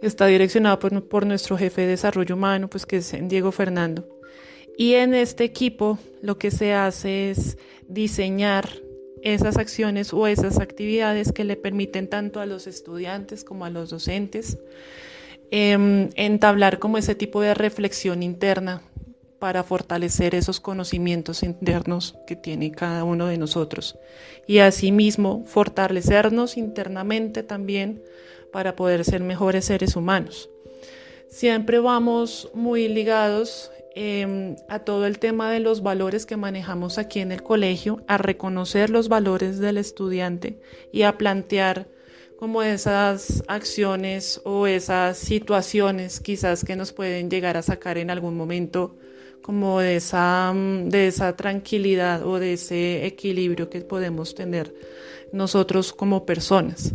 está 0.00 0.26
direccionado 0.26 0.78
por, 0.78 1.08
por, 1.08 1.26
nuestro 1.26 1.58
jefe 1.58 1.80
de 1.80 1.88
desarrollo 1.88 2.36
humano, 2.36 2.70
pues 2.70 2.86
que 2.86 2.98
es 2.98 3.12
Diego 3.22 3.50
Fernando. 3.50 4.06
Y 4.78 4.94
en 4.94 5.14
este 5.14 5.42
equipo 5.42 5.98
lo 6.20 6.38
que 6.38 6.52
se 6.52 6.74
hace 6.74 7.32
es 7.32 7.58
diseñar 7.88 8.68
esas 9.20 9.56
acciones 9.56 10.12
o 10.12 10.28
esas 10.28 10.60
actividades 10.60 11.32
que 11.32 11.42
le 11.42 11.56
permiten 11.56 12.06
tanto 12.06 12.38
a 12.38 12.46
los 12.46 12.68
estudiantes 12.68 13.42
como 13.42 13.64
a 13.64 13.70
los 13.70 13.90
docentes 13.90 14.58
em, 15.50 16.08
entablar 16.14 16.78
como 16.78 16.98
ese 16.98 17.16
tipo 17.16 17.40
de 17.40 17.54
reflexión 17.54 18.22
interna 18.22 18.80
para 19.42 19.64
fortalecer 19.64 20.36
esos 20.36 20.60
conocimientos 20.60 21.42
internos 21.42 22.14
que 22.28 22.36
tiene 22.36 22.70
cada 22.70 23.02
uno 23.02 23.26
de 23.26 23.38
nosotros 23.38 23.98
y 24.46 24.60
asimismo 24.60 25.42
fortalecernos 25.46 26.56
internamente 26.56 27.42
también 27.42 28.04
para 28.52 28.76
poder 28.76 29.04
ser 29.04 29.20
mejores 29.20 29.64
seres 29.64 29.96
humanos. 29.96 30.48
Siempre 31.28 31.80
vamos 31.80 32.50
muy 32.54 32.86
ligados 32.86 33.72
Em, 33.96 34.54
a 34.68 34.78
todo 34.78 35.06
el 35.06 35.18
tema 35.18 35.50
de 35.50 35.60
los 35.60 35.82
valores 35.82 36.24
que 36.24 36.38
manejamos 36.38 36.96
aquí 36.96 37.18
en 37.18 37.30
el 37.30 37.42
colegio, 37.42 38.02
a 38.06 38.16
reconocer 38.16 38.88
los 38.88 39.08
valores 39.08 39.58
del 39.58 39.76
estudiante 39.76 40.60
y 40.92 41.02
a 41.02 41.18
plantear 41.18 41.88
como 42.38 42.62
esas 42.62 43.42
acciones 43.48 44.40
o 44.44 44.66
esas 44.66 45.18
situaciones 45.18 46.20
quizás 46.20 46.64
que 46.64 46.74
nos 46.74 46.92
pueden 46.92 47.28
llegar 47.28 47.58
a 47.58 47.62
sacar 47.62 47.98
en 47.98 48.10
algún 48.10 48.34
momento 48.34 48.96
como 49.42 49.80
de 49.80 49.96
esa, 49.96 50.52
mm, 50.54 50.88
de 50.88 51.08
esa 51.08 51.36
tranquilidad 51.36 52.26
o 52.26 52.38
de 52.38 52.54
ese 52.54 53.04
equilibrio 53.06 53.68
que 53.68 53.80
podemos 53.80 54.34
tener 54.34 54.74
nosotros 55.32 55.92
como 55.92 56.24
personas. 56.24 56.94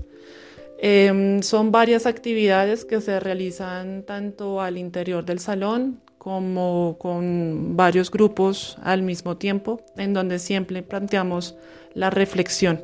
Em, 0.79 1.41
son 1.41 1.71
varias 1.71 2.05
actividades 2.05 2.85
que 2.85 3.01
se 3.01 3.19
realizan 3.19 4.03
tanto 4.03 4.61
al 4.61 4.77
interior 4.77 5.25
del 5.25 5.39
salón 5.39 6.01
como 6.17 6.97
con 6.99 7.75
varios 7.75 8.11
grupos 8.11 8.77
al 8.83 9.01
mismo 9.01 9.37
tiempo, 9.37 9.81
en 9.95 10.13
donde 10.13 10.39
siempre 10.39 10.83
planteamos 10.83 11.55
la 11.93 12.09
reflexión, 12.09 12.83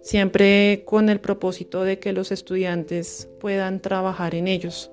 siempre 0.00 0.84
con 0.86 1.10
el 1.10 1.20
propósito 1.20 1.82
de 1.82 1.98
que 1.98 2.12
los 2.12 2.30
estudiantes 2.32 3.28
puedan 3.40 3.80
trabajar 3.80 4.34
en 4.34 4.48
ellos 4.48 4.90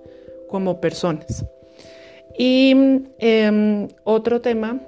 como 0.49 0.81
personas. 0.81 1.45
Y 2.37 2.73
em, 3.19 3.87
otro 4.03 4.41
tema 4.41 4.81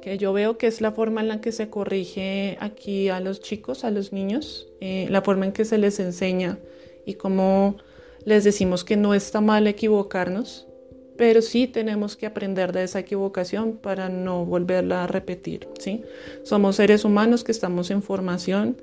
que 0.00 0.18
yo 0.18 0.32
veo 0.32 0.56
que 0.56 0.68
es 0.68 0.80
la 0.80 0.92
forma 0.92 1.20
en 1.20 1.28
la 1.28 1.40
que 1.40 1.50
se 1.50 1.68
corrige 1.68 2.56
aquí 2.60 3.08
a 3.08 3.18
los 3.18 3.40
chicos, 3.40 3.82
a 3.82 3.90
los 3.90 4.12
niños, 4.12 4.68
eh, 4.80 5.08
la 5.10 5.22
forma 5.22 5.46
en 5.46 5.52
que 5.52 5.64
se 5.64 5.78
les 5.78 5.98
enseña 5.98 6.58
y 7.04 7.14
cómo 7.14 7.76
les 8.24 8.44
decimos 8.44 8.84
que 8.84 8.96
no 8.96 9.14
está 9.14 9.40
mal 9.40 9.66
equivocarnos, 9.66 10.68
pero 11.16 11.42
sí 11.42 11.66
tenemos 11.66 12.16
que 12.16 12.26
aprender 12.26 12.72
de 12.72 12.84
esa 12.84 13.00
equivocación 13.00 13.78
para 13.78 14.08
no 14.08 14.44
volverla 14.44 15.04
a 15.04 15.06
repetir, 15.06 15.68
¿sí? 15.78 16.02
Somos 16.44 16.76
seres 16.76 17.04
humanos 17.04 17.42
que 17.42 17.52
estamos 17.52 17.90
en 17.90 18.02
formación, 18.02 18.76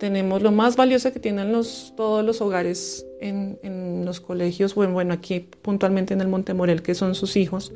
tenemos 0.00 0.40
lo 0.40 0.50
más 0.50 0.76
valioso 0.76 1.12
que 1.12 1.20
tienen 1.20 1.52
los, 1.52 1.92
todos 1.94 2.24
los 2.24 2.40
hogares 2.40 3.06
en, 3.20 3.58
en 3.62 4.06
los 4.06 4.20
colegios, 4.20 4.74
bueno, 4.74 4.94
bueno, 4.94 5.12
aquí 5.12 5.40
puntualmente 5.40 6.14
en 6.14 6.22
el 6.22 6.28
Montemorel, 6.28 6.80
que 6.80 6.94
son 6.94 7.14
sus 7.14 7.36
hijos, 7.36 7.72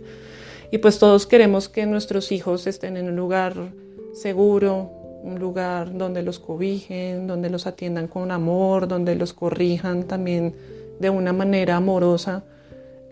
y 0.73 0.79
pues 0.79 0.99
todos 0.99 1.27
queremos 1.27 1.69
que 1.69 1.85
nuestros 1.85 2.33
hijos 2.33 2.67
estén 2.67 2.97
en 2.97 3.11
un 3.11 3.17
lugar 3.17 3.55
seguro, 4.15 4.91
un 5.23 5.39
lugar 5.39 5.97
donde 5.97 6.23
los 6.23 6.39
cobijen, 6.39 7.27
donde 7.27 7.51
los 7.51 7.67
atiendan 7.67 8.09
con 8.09 8.31
amor, 8.31 8.89
donde 8.89 9.17
los 9.17 9.35
corrijan 9.35 10.05
también 10.05 10.55
de 10.99 11.11
una 11.11 11.35
manera 11.35 11.77
amorosa 11.77 12.43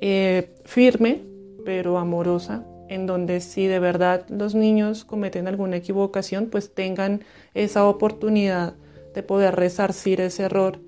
eh, 0.00 0.48
firme, 0.64 1.20
pero 1.66 1.98
amorosa, 1.98 2.64
en 2.88 3.06
donde 3.06 3.40
si 3.40 3.66
de 3.66 3.78
verdad 3.78 4.24
los 4.30 4.54
niños 4.54 5.04
cometen 5.04 5.48
alguna 5.48 5.76
equivocación, 5.76 6.46
pues 6.46 6.74
tengan 6.74 7.20
esa 7.52 7.84
oportunidad 7.86 8.74
de 9.14 9.22
poder 9.22 9.56
resarcir 9.56 10.20
ese 10.20 10.44
error, 10.44 10.78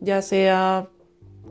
ya 0.00 0.22
sea 0.22 0.88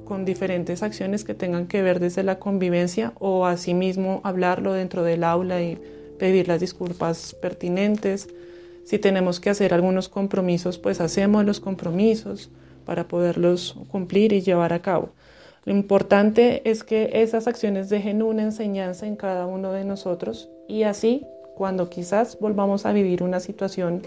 con 0.06 0.26
diferentes 0.26 0.84
acciones 0.84 1.24
que 1.24 1.34
tengan 1.34 1.68
que 1.68 1.82
ver 1.82 2.00
desde 2.00 2.24
la 2.24 2.40
convivencia 2.40 3.14
o 3.20 3.46
asimismo 3.46 4.22
hablarlo 4.24 4.74
dentro 4.74 5.04
del 5.04 5.24
aula 5.24 5.62
y 5.62 5.80
pedir 6.20 6.48
las 6.48 6.60
disculpas 6.60 7.36
pertinentes, 7.42 8.28
Si 8.84 9.00
tenemos 9.00 9.40
que 9.40 9.50
hacer 9.50 9.74
algunos 9.74 10.10
compromisos, 10.10 10.78
pues 10.78 11.02
hacemos 11.02 11.46
los 11.46 11.60
compromisos 11.60 12.50
para 12.86 13.08
poderlos 13.08 13.78
cumplir 13.90 14.34
y 14.34 14.42
llevar 14.42 14.74
a 14.74 14.82
cabo. 14.82 15.10
Lo 15.66 15.72
importante 15.72 16.68
es 16.70 16.84
que 16.84 17.12
esas 17.14 17.48
acciones 17.48 17.90
dejen 17.90 18.24
una 18.24 18.42
enseñanza 18.42 19.06
en 19.06 19.16
cada 19.16 19.46
uno 19.46 19.72
de 19.72 19.86
nosotros 19.86 20.50
y 20.68 20.84
así, 20.84 21.26
cuando 21.56 21.90
quizás 21.90 22.40
volvamos 22.40 22.86
a 22.86 22.94
vivir 22.94 23.22
una 23.22 23.40
situación 23.40 24.02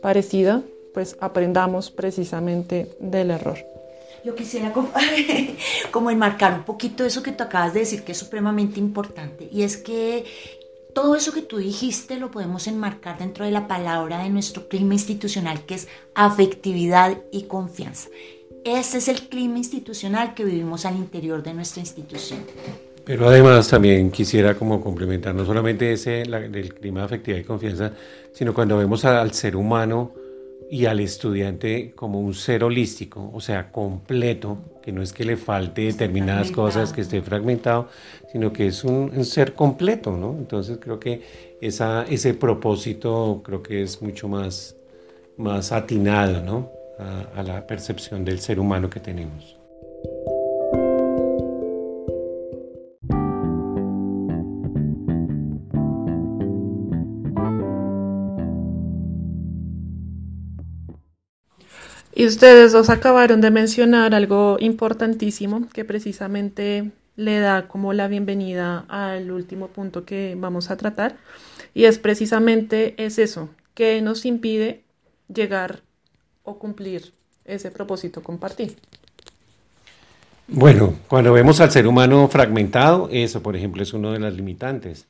parecida, 0.00 0.62
pues 0.96 1.14
aprendamos 1.20 1.90
precisamente 1.90 2.88
del 2.98 3.30
error. 3.30 3.58
Yo 4.24 4.34
quisiera 4.34 4.72
como, 5.90 6.10
enmarcar 6.10 6.54
un 6.54 6.64
poquito 6.64 7.04
eso 7.04 7.22
que 7.22 7.32
tú 7.32 7.44
acabas 7.44 7.74
de 7.74 7.80
decir, 7.80 8.02
que 8.02 8.12
es 8.12 8.18
supremamente 8.18 8.80
importante, 8.80 9.46
y 9.52 9.62
es 9.64 9.76
que 9.76 10.24
todo 10.94 11.14
eso 11.14 11.34
que 11.34 11.42
tú 11.42 11.58
dijiste 11.58 12.16
lo 12.16 12.30
podemos 12.30 12.66
enmarcar 12.66 13.18
dentro 13.18 13.44
de 13.44 13.50
la 13.50 13.68
palabra 13.68 14.22
de 14.22 14.30
nuestro 14.30 14.68
clima 14.68 14.94
institucional, 14.94 15.66
que 15.66 15.74
es 15.74 15.88
afectividad 16.14 17.18
y 17.30 17.42
confianza. 17.42 18.08
Ese 18.64 18.96
es 18.96 19.08
el 19.08 19.28
clima 19.28 19.58
institucional 19.58 20.32
que 20.32 20.44
vivimos 20.44 20.86
al 20.86 20.96
interior 20.96 21.42
de 21.42 21.52
nuestra 21.52 21.82
institución. 21.82 22.40
Pero 23.04 23.28
además 23.28 23.68
también 23.68 24.10
quisiera 24.10 24.54
como 24.54 24.80
complementar 24.80 25.34
no 25.34 25.44
solamente 25.44 25.92
ese 25.92 26.22
del 26.22 26.72
clima 26.72 27.00
de 27.00 27.04
afectividad 27.04 27.40
y 27.40 27.44
confianza, 27.44 27.92
sino 28.32 28.54
cuando 28.54 28.78
vemos 28.78 29.04
al 29.04 29.34
ser 29.34 29.56
humano 29.56 30.24
y 30.70 30.86
al 30.86 31.00
estudiante 31.00 31.92
como 31.94 32.20
un 32.20 32.34
ser 32.34 32.64
holístico, 32.64 33.30
o 33.32 33.40
sea, 33.40 33.70
completo, 33.70 34.58
que 34.82 34.92
no 34.92 35.02
es 35.02 35.12
que 35.12 35.24
le 35.24 35.36
falte 35.36 35.82
determinadas 35.82 36.50
cosas, 36.50 36.92
que 36.92 37.02
esté 37.02 37.22
fragmentado, 37.22 37.88
sino 38.32 38.52
que 38.52 38.66
es 38.68 38.84
un, 38.84 39.24
ser 39.24 39.54
completo, 39.54 40.16
¿no? 40.16 40.36
Entonces 40.38 40.78
creo 40.80 40.98
que 40.98 41.22
esa, 41.60 42.04
ese 42.04 42.34
propósito 42.34 43.42
creo 43.44 43.62
que 43.62 43.82
es 43.82 44.02
mucho 44.02 44.28
más, 44.28 44.76
más 45.36 45.72
atinado, 45.72 46.42
¿no? 46.42 46.70
a 46.98 47.42
la 47.42 47.66
percepción 47.66 48.24
del 48.24 48.40
ser 48.40 48.58
humano 48.58 48.88
que 48.88 49.00
tenemos. 49.00 49.55
Y 62.18 62.24
ustedes 62.24 62.72
dos 62.72 62.88
acabaron 62.88 63.42
de 63.42 63.50
mencionar 63.50 64.14
algo 64.14 64.56
importantísimo 64.58 65.68
que 65.68 65.84
precisamente 65.84 66.90
le 67.14 67.40
da 67.40 67.68
como 67.68 67.92
la 67.92 68.08
bienvenida 68.08 68.86
al 68.88 69.30
último 69.30 69.68
punto 69.68 70.06
que 70.06 70.34
vamos 70.34 70.70
a 70.70 70.78
tratar. 70.78 71.16
Y 71.74 71.84
es 71.84 71.98
precisamente 71.98 72.94
es 72.96 73.18
eso, 73.18 73.50
que 73.74 74.00
nos 74.00 74.24
impide 74.24 74.80
llegar 75.28 75.80
o 76.42 76.58
cumplir 76.58 77.12
ese 77.44 77.70
propósito 77.70 78.22
compartido. 78.22 78.72
Bueno, 80.48 80.94
cuando 81.08 81.34
vemos 81.34 81.60
al 81.60 81.70
ser 81.70 81.86
humano 81.86 82.28
fragmentado, 82.28 83.10
eso, 83.12 83.42
por 83.42 83.56
ejemplo, 83.56 83.82
es 83.82 83.92
uno 83.92 84.12
de 84.12 84.20
las 84.20 84.32
limitantes. 84.32 85.06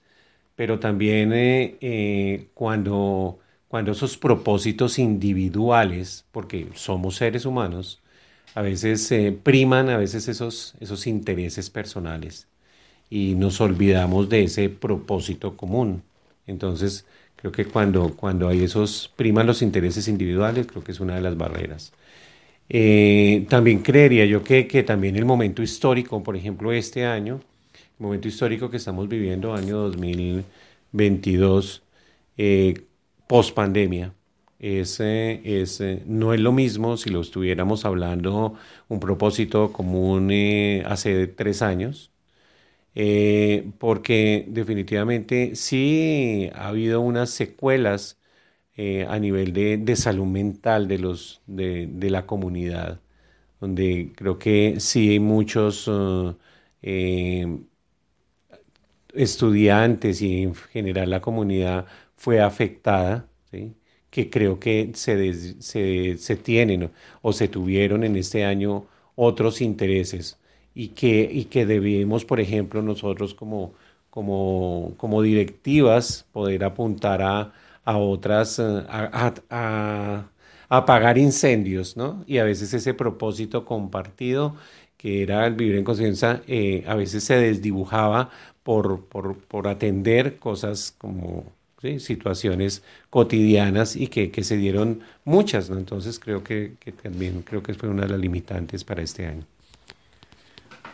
Pero 0.56 0.80
también 0.80 1.32
eh, 1.32 1.76
eh, 1.80 2.48
cuando 2.52 3.38
cuando 3.76 3.92
esos 3.92 4.16
propósitos 4.16 4.98
individuales, 4.98 6.24
porque 6.32 6.66
somos 6.74 7.16
seres 7.16 7.44
humanos, 7.44 8.00
a 8.54 8.62
veces 8.62 9.12
priman 9.42 9.90
a 9.90 9.98
veces 9.98 10.28
esos, 10.28 10.74
esos 10.80 11.06
intereses 11.06 11.68
personales 11.68 12.48
y 13.10 13.34
nos 13.34 13.60
olvidamos 13.60 14.30
de 14.30 14.44
ese 14.44 14.70
propósito 14.70 15.58
común. 15.58 16.02
Entonces, 16.46 17.04
creo 17.36 17.52
que 17.52 17.66
cuando, 17.66 18.16
cuando 18.16 18.48
hay 18.48 18.64
esos, 18.64 19.12
priman 19.14 19.46
los 19.46 19.60
intereses 19.60 20.08
individuales, 20.08 20.66
creo 20.66 20.82
que 20.82 20.92
es 20.92 21.00
una 21.00 21.16
de 21.16 21.20
las 21.20 21.36
barreras. 21.36 21.92
Eh, 22.70 23.44
también 23.50 23.82
creería 23.82 24.24
yo 24.24 24.42
que, 24.42 24.66
que, 24.66 24.84
también 24.84 25.16
el 25.16 25.26
momento 25.26 25.62
histórico, 25.62 26.22
por 26.22 26.34
ejemplo, 26.34 26.72
este 26.72 27.04
año, 27.04 27.42
el 27.98 28.06
momento 28.06 28.26
histórico 28.26 28.70
que 28.70 28.78
estamos 28.78 29.06
viviendo, 29.06 29.54
año 29.54 29.76
2022, 29.80 31.82
eh, 32.38 32.86
post 33.26 33.54
pandemia. 33.54 34.14
No 36.06 36.32
es 36.34 36.40
lo 36.40 36.52
mismo 36.52 36.96
si 36.96 37.10
lo 37.10 37.20
estuviéramos 37.20 37.84
hablando 37.84 38.54
un 38.88 39.00
propósito 39.00 39.72
común 39.72 40.30
eh, 40.30 40.82
hace 40.86 41.26
tres 41.26 41.62
años, 41.62 42.10
eh, 42.94 43.70
porque 43.78 44.46
definitivamente 44.48 45.56
sí 45.56 46.50
ha 46.54 46.68
habido 46.68 47.00
unas 47.00 47.30
secuelas 47.30 48.18
eh, 48.76 49.06
a 49.08 49.18
nivel 49.18 49.52
de, 49.52 49.96
salud 49.96 50.26
mental 50.26 50.88
de, 50.88 50.98
los, 50.98 51.42
de, 51.46 51.88
la 52.10 52.26
comunidad, 52.26 53.00
donde 53.60 54.12
creo 54.16 54.38
que 54.38 54.80
sí 54.80 55.20
muchos 55.20 55.88
estudiantes 59.14 60.22
y 60.22 60.42
en 60.42 60.54
general 60.54 61.10
la 61.10 61.20
comunidad 61.20 61.86
fue 62.16 62.40
afectada, 62.40 63.28
que 64.10 64.30
creo 64.30 64.58
que 64.60 64.92
se, 64.94 65.60
se, 66.18 66.36
tienen 66.36 66.90
o 67.22 67.32
se 67.32 67.48
tuvieron 67.48 68.04
en 68.04 68.16
este 68.16 68.44
año 68.44 68.86
otros 69.14 69.60
intereses 69.60 70.38
y 70.74 70.88
que, 70.88 71.28
y 71.30 71.46
que 71.46 71.66
debemos, 71.66 72.24
por 72.24 72.40
ejemplo, 72.40 72.82
nosotros 72.82 73.34
como, 73.34 73.74
como, 74.10 74.94
como 74.96 75.22
directivas 75.22 76.26
poder 76.32 76.64
apuntar 76.64 77.22
a, 77.22 77.52
a 77.84 77.98
otras, 77.98 78.58
eh, 78.58 78.62
a, 78.88 79.34
a, 79.50 80.30
apagar 80.68 81.18
incendios, 81.18 81.96
¿no? 81.96 82.24
Y 82.26 82.38
a 82.38 82.44
veces 82.44 82.72
ese 82.74 82.94
propósito 82.94 83.64
compartido 83.64 84.56
que 84.96 85.22
era 85.22 85.46
el 85.46 85.54
vivir 85.54 85.76
en 85.76 85.84
conciencia, 85.84 86.42
eh, 86.46 86.82
a 86.86 86.94
veces 86.94 87.22
se 87.24 87.36
desdibujaba 87.36 88.30
por, 88.62 89.04
por, 89.06 89.38
por 89.46 89.68
atender 89.68 90.38
cosas 90.38 90.92
como 90.98 91.44
situaciones 91.98 92.82
cotidianas 93.10 93.96
y 93.96 94.08
que, 94.08 94.30
se 94.42 94.56
dieron 94.56 95.00
muchas, 95.24 95.70
¿no? 95.70 95.78
Entonces 95.78 96.18
creo 96.18 96.42
que, 96.42 96.76
también 97.02 97.42
creo 97.42 97.62
que 97.62 97.74
fue 97.74 97.88
una 97.88 98.02
de 98.02 98.08
las 98.08 98.20
limitantes 98.20 98.84
para 98.84 99.02
este 99.02 99.26
año. 99.26 99.44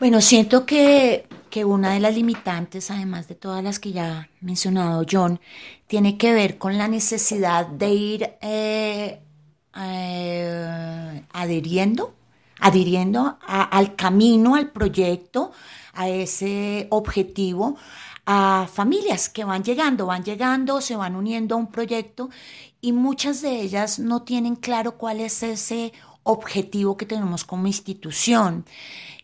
Bueno, 0.01 0.21
siento 0.21 0.66
que, 0.66 1.27
una 1.64 1.92
de 1.92 2.01
las 2.01 2.14
limitantes, 2.14 2.90
además 2.90 3.29
de 3.29 3.35
todas 3.35 3.62
las 3.62 3.79
que 3.79 3.92
ya 3.92 4.18
ha 4.18 4.29
mencionado 4.40 5.05
John, 5.09 5.38
tiene 5.87 6.18
que 6.18 6.33
ver 6.33 6.59
con 6.59 6.77
la 6.79 6.88
necesidad 6.88 7.66
de 7.66 7.90
ir 7.90 8.31
eh, 8.40 9.21
eh, 9.77 11.23
adhiriendo, 11.33 12.14
adhiriendo 12.59 13.38
al 13.47 13.95
camino, 13.95 14.57
al 14.57 14.71
proyecto, 14.71 15.53
a 15.95 16.09
ese 16.09 16.87
objetivo, 16.90 17.77
a 18.27 18.69
familias 18.73 19.29
que 19.29 19.45
van 19.45 19.65
llegando, 19.65 20.07
van 20.07 20.25
llegando, 20.25 20.81
se 20.81 20.97
van 20.97 21.17
uniendo 21.17 21.55
a 21.55 21.59
un 21.59 21.67
proyecto 21.67 22.31
y 22.81 22.93
muchas 22.93 23.43
de 23.43 23.61
ellas 23.61 23.99
no 23.99 24.23
tienen 24.23 24.57
claro 24.57 24.97
cuál 24.97 25.21
es 25.21 25.43
ese 25.43 25.93
objetivo 26.25 26.97
que 26.97 27.07
tenemos 27.07 27.45
como 27.45 27.67
institución. 27.67 28.65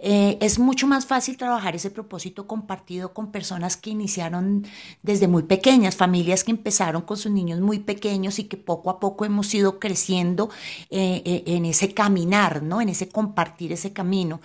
Eh, 0.01 0.39
es 0.41 0.61
mucho 0.61 0.87
más 0.87 1.07
fácil 1.07 1.37
trabajar 1.37 1.75
ese 1.75 1.91
propósito 1.91 2.47
compartido 2.47 3.13
con 3.13 3.33
personas 3.33 3.77
que 3.77 3.91
iniciaron 3.91 4.65
desde 5.03 5.27
muy 5.27 5.43
pequeñas, 5.43 5.97
familias 5.97 6.45
que 6.45 6.53
empezaron 6.53 7.03
con 7.03 7.17
sus 7.17 7.33
niños 7.33 7.61
muy 7.61 7.81
pequeños 7.81 8.39
y 8.39 8.45
que 8.45 8.57
poco 8.57 8.91
a 8.91 9.01
poco 9.01 9.25
hemos 9.25 9.53
ido 9.55 9.81
creciendo 9.81 10.51
eh, 10.91 11.23
eh, 11.25 11.43
en 11.47 11.65
ese 11.65 11.95
caminar, 11.95 12.63
¿no? 12.63 12.81
En 12.81 12.89
ese 12.89 13.09
compartir 13.09 13.73
ese 13.73 13.93
camino. 13.93 14.41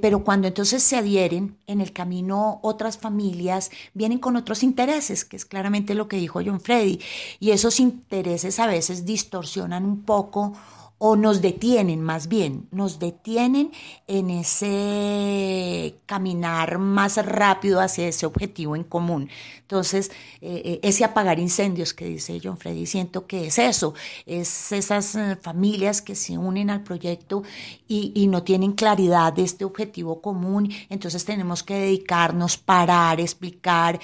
pero 0.00 0.24
cuando 0.24 0.48
entonces 0.48 0.82
se 0.82 0.96
adhieren 0.96 1.56
en 1.66 1.80
el 1.80 1.92
camino 1.92 2.58
otras 2.62 2.98
familias, 2.98 3.70
vienen 3.94 4.18
con 4.18 4.36
otros 4.36 4.62
intereses, 4.62 5.24
que 5.24 5.36
es 5.36 5.44
claramente 5.44 5.94
lo 5.94 6.08
que 6.08 6.16
dijo 6.16 6.40
John 6.44 6.60
Freddy, 6.60 7.00
y 7.38 7.50
esos 7.50 7.80
intereses 7.80 8.58
a 8.58 8.66
veces 8.66 9.04
distorsionan 9.04 9.84
un 9.84 10.02
poco 10.02 10.54
o 11.02 11.16
nos 11.16 11.40
detienen 11.40 12.02
más 12.02 12.28
bien, 12.28 12.68
nos 12.72 12.98
detienen 12.98 13.72
en 14.06 14.28
ese 14.28 15.98
caminar 16.04 16.76
más 16.78 17.16
rápido 17.24 17.80
hacia 17.80 18.06
ese 18.06 18.26
objetivo 18.26 18.76
en 18.76 18.84
común. 18.84 19.30
Entonces, 19.62 20.10
eh, 20.42 20.60
eh, 20.62 20.80
ese 20.82 21.04
apagar 21.04 21.38
incendios 21.38 21.94
que 21.94 22.04
dice 22.04 22.38
John 22.44 22.58
Freddy, 22.58 22.84
siento 22.84 23.26
que 23.26 23.46
es 23.46 23.58
eso, 23.58 23.94
es 24.26 24.72
esas 24.72 25.14
eh, 25.14 25.36
familias 25.40 26.02
que 26.02 26.14
se 26.14 26.36
unen 26.36 26.68
al 26.68 26.82
proyecto 26.82 27.44
y, 27.88 28.26
no 28.30 28.42
tienen 28.42 28.72
claridad 28.72 29.32
de 29.32 29.42
este 29.42 29.64
objetivo 29.64 30.20
común, 30.20 30.70
entonces 30.90 31.24
tenemos 31.24 31.62
que 31.62 31.74
dedicarnos, 31.74 32.58
parar, 32.58 33.20
explicar, 33.20 33.98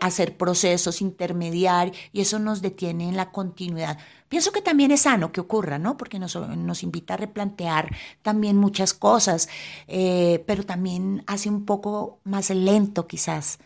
hacer 0.00 0.36
procesos, 0.36 1.00
intermediar, 1.00 1.90
y 2.12 2.20
eso 2.20 2.38
nos 2.38 2.62
detiene 2.62 3.08
en 3.08 3.16
la 3.16 3.32
continuidad. 3.32 3.98
Pienso 4.28 4.52
que 4.52 4.60
también 4.60 4.90
es 4.90 5.02
sano 5.02 5.30
que 5.32 5.40
ocurra, 5.40 5.78
¿no? 5.78 5.96
Porque 5.96 6.18
nos, 6.18 6.82
invita 6.82 7.14
a 7.14 7.16
replantear 7.16 7.94
también 8.22 8.56
muchas 8.56 8.92
cosas, 8.92 9.48
eh, 9.86 10.42
pero 10.46 10.64
también 10.64 11.22
hace 11.26 11.48
un 11.48 11.64
poco 11.64 12.18
más 12.24 12.50
lento 12.50 13.06
quizás 13.06 13.58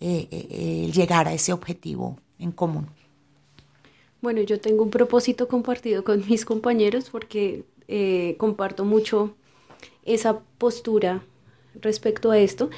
eh, 0.00 0.28
eh, 0.30 0.90
llegar 0.92 1.28
a 1.28 1.34
ese 1.34 1.52
objetivo 1.52 2.18
en 2.38 2.52
común. 2.52 2.88
Bueno, 4.20 4.40
yo 4.40 4.60
tengo 4.60 4.82
un 4.82 4.90
propósito 4.90 5.48
compartido 5.48 6.04
con 6.04 6.24
mis 6.26 6.44
compañeros 6.44 7.10
porque 7.10 7.64
eh, 7.88 8.34
comparto 8.38 8.84
mucho 8.84 9.36
esa 10.04 10.40
postura 10.58 11.22
respecto 11.80 12.30
a 12.30 12.38
esto 12.38 12.70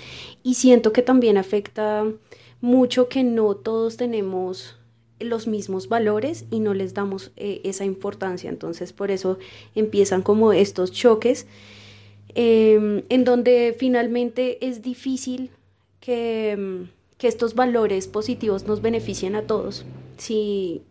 y 0.42 0.54
siento 0.54 0.92
que 0.92 1.02
también 1.02 1.38
afecta 1.38 2.04
mucho 2.60 3.08
que 3.08 3.24
no 3.24 3.54
todos 3.54 3.96
tenemos 3.96 4.77
los 5.20 5.46
mismos 5.46 5.88
valores 5.88 6.44
y 6.50 6.60
no 6.60 6.74
les 6.74 6.94
damos 6.94 7.32
eh, 7.36 7.60
esa 7.64 7.84
importancia. 7.84 8.50
Entonces 8.50 8.92
por 8.92 9.10
eso 9.10 9.38
empiezan 9.74 10.22
como 10.22 10.52
estos 10.52 10.92
choques 10.92 11.46
em, 12.34 13.02
en 13.08 13.24
donde 13.24 13.74
finalmente 13.78 14.64
es 14.66 14.82
difícil 14.82 15.50
que, 16.00 16.86
que, 17.18 17.28
estos 17.28 17.54
valores 17.54 18.06
positivos 18.06 18.66
nos 18.66 18.80
beneficien 18.82 19.34
a 19.34 19.42
todos 19.42 19.84
y, 20.28 20.82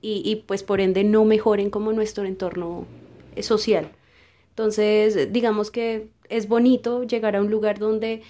y 0.00 0.36
pues 0.46 0.62
por 0.62 0.80
ende 0.80 1.04
no 1.04 1.24
mejoren 1.24 1.70
como 1.70 1.92
nuestro 1.92 2.24
entorno 2.24 2.86
social. 3.40 3.90
Entonces 4.50 5.32
digamos 5.32 5.70
que 5.70 6.08
es 6.28 6.48
bonito 6.48 7.04
llegar 7.04 7.36
a 7.36 7.40
un 7.40 7.50
lugar 7.50 7.78
donde 7.78 8.22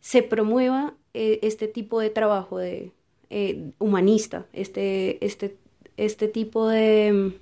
se 0.00 0.22
promueva 0.22 0.94
eh, 1.14 1.40
este 1.42 1.68
tipo 1.68 2.00
de 2.00 2.10
trabajo 2.10 2.58
de, 2.58 2.92
eh, 3.34 3.72
humanista, 3.78 4.44
este, 4.52 5.24
este, 5.24 5.56
este 5.96 6.28
tipo 6.28 6.68
de, 6.68 7.32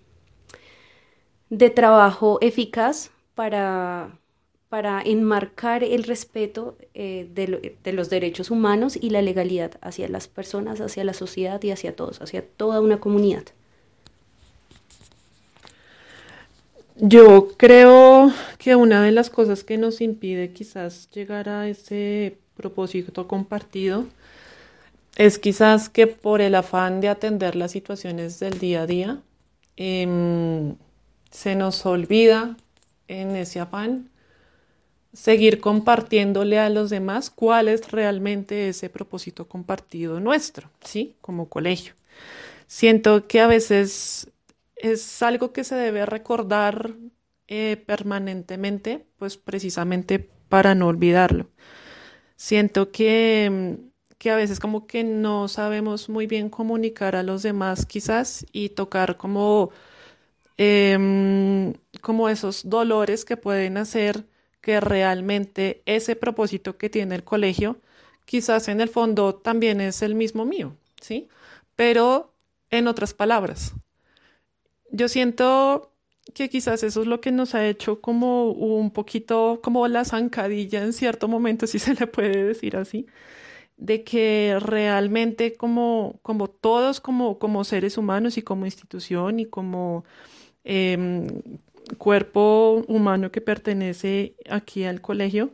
de 1.48 1.70
trabajo 1.70 2.38
eficaz 2.40 3.10
para, 3.34 4.16
para 4.68 5.02
enmarcar 5.02 5.82
el 5.82 6.04
respeto 6.04 6.78
eh, 6.94 7.28
de, 7.34 7.76
de, 7.82 7.92
los 7.92 8.08
derechos 8.08 8.52
humanos 8.52 8.96
y 9.00 9.10
la 9.10 9.20
legalidad 9.20 9.72
hacia 9.80 10.08
las 10.08 10.28
personas, 10.28 10.80
hacia 10.80 11.02
la 11.02 11.12
sociedad 11.12 11.60
y 11.64 11.72
hacia 11.72 11.96
todos, 11.96 12.22
hacia 12.22 12.46
toda 12.46 12.80
una 12.80 13.00
comunidad. 13.00 13.46
Yo 16.98 17.48
creo 17.56 18.32
que 18.58 18.76
una 18.76 19.02
de 19.02 19.10
las 19.10 19.28
cosas 19.28 19.64
que 19.64 19.76
nos 19.76 20.00
impide 20.00 20.52
quizás 20.52 21.10
llegar 21.10 21.48
a 21.48 21.68
ese 21.68 22.38
propósito 22.54 23.26
compartido 23.26 24.04
es 25.16 25.38
quizás 25.38 25.88
que 25.88 26.06
por 26.06 26.40
el 26.40 26.54
afán 26.54 27.00
de 27.00 27.08
atender 27.08 27.56
las 27.56 27.72
situaciones 27.72 28.40
del 28.40 28.58
día 28.58 28.82
a 28.82 28.86
día, 28.86 29.22
em, 29.76 30.76
se 31.30 31.54
nos 31.54 31.84
olvida 31.86 32.56
en 33.08 33.36
ese 33.36 33.60
afán 33.60 34.10
seguir 35.12 35.60
compartiéndole 35.60 36.58
a 36.58 36.70
los 36.70 36.90
demás 36.90 37.30
cuál 37.30 37.68
es 37.68 37.90
realmente 37.90 38.68
ese 38.68 38.88
propósito 38.88 39.48
compartido 39.48 40.20
nuestro, 40.20 40.70
¿sí? 40.84 41.16
Como 41.20 41.48
colegio. 41.48 41.94
Siento 42.66 43.26
que 43.26 43.40
a 43.40 43.48
veces 43.48 44.30
es 44.76 45.22
algo 45.22 45.52
que 45.52 45.64
se 45.64 45.74
debe 45.74 46.06
recordar 46.06 46.92
eh, 47.48 47.82
permanentemente, 47.84 49.04
pues 49.18 49.36
precisamente 49.36 50.30
para 50.48 50.74
no 50.74 50.86
olvidarlo. 50.86 51.48
Siento 52.36 52.92
que, 52.92 53.76
que, 54.20 54.30
a 54.30 54.36
veces 54.36 54.60
como 54.60 54.86
que 54.86 55.04
no 55.04 55.48
sabemos 55.48 56.10
muy 56.10 56.26
bien 56.26 56.50
comunicar 56.50 57.16
a 57.16 57.22
los 57.24 57.42
demás 57.42 57.86
quizás 57.86 58.46
y 58.52 58.70
tocar 58.70 59.16
como, 59.16 59.70
em, 60.58 61.74
como 62.02 62.28
esos 62.28 62.68
dolores 62.68 63.24
que 63.24 63.36
pueden 63.38 63.78
hacer 63.78 64.26
que 64.60 64.80
realmente 64.80 65.82
ese 65.86 66.16
propósito 66.16 66.76
que 66.78 66.90
tiene 66.90 67.14
el 67.16 67.24
colegio 67.24 67.78
quizás 68.26 68.68
en 68.68 68.80
el 68.80 68.88
fondo 68.90 69.34
también 69.34 69.80
es 69.80 70.02
el 70.02 70.14
mismo 70.14 70.44
mío, 70.44 70.76
¿sí? 71.00 71.28
Pero 71.76 72.32
en 72.70 72.88
otras 72.88 73.14
palabras, 73.14 73.74
yo 74.92 75.08
siento 75.08 75.92
que 76.34 76.48
quizás 76.48 76.82
eso 76.82 77.02
es 77.02 77.06
lo 77.08 77.20
que 77.20 77.32
nos 77.32 77.54
ha 77.54 77.66
hecho 77.66 78.00
como 78.00 78.50
un 78.52 78.90
poquito 78.92 79.60
como 79.62 79.88
la 79.88 80.04
zancadilla 80.04 80.82
en 80.82 80.92
cierto 80.92 81.28
momento, 81.28 81.66
si 81.68 81.78
se 81.78 81.94
le 81.94 82.06
puede 82.06 82.44
decir 82.44 82.76
así, 82.76 83.06
de 83.80 84.04
que 84.04 84.58
realmente 84.60 85.54
como, 85.54 86.20
como 86.22 86.48
todos, 86.48 87.00
como, 87.00 87.38
como 87.38 87.64
seres 87.64 87.98
humanos 87.98 88.36
y 88.38 88.42
como 88.42 88.66
institución 88.66 89.40
y 89.40 89.46
como 89.46 90.04
em, 90.64 91.26
cuerpo 91.98 92.84
humano 92.88 93.32
que 93.32 93.40
pertenece 93.40 94.36
aquí 94.48 94.84
al 94.84 95.00
colegio, 95.00 95.50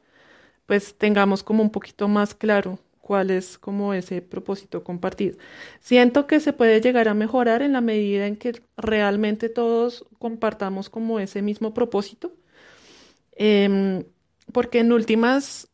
pues 0.67 0.97
tengamos 0.99 1.43
como 1.45 1.63
un 1.63 1.71
poquito 1.71 2.09
más 2.09 2.35
claro 2.35 2.79
cuál 3.01 3.31
es 3.31 3.59
como 3.59 3.95
ese 3.95 4.21
propósito 4.23 4.83
compartido. 4.83 5.39
Siento 5.81 6.27
que 6.27 6.41
se 6.41 6.53
puede 6.53 6.81
llegar 6.81 7.09
a 7.09 7.15
mejorar 7.15 7.63
en 7.63 7.73
la 7.73 7.81
medida 7.81 8.27
en 8.27 8.37
que 8.37 8.61
realmente 8.77 9.49
todos 9.49 10.05
compartamos 10.19 10.91
como 10.91 11.21
ese 11.21 11.43
mismo 11.43 11.73
propósito, 11.73 12.33
em, 13.37 14.05
porque 14.53 14.81
en 14.81 14.93
últimas, 14.93 15.69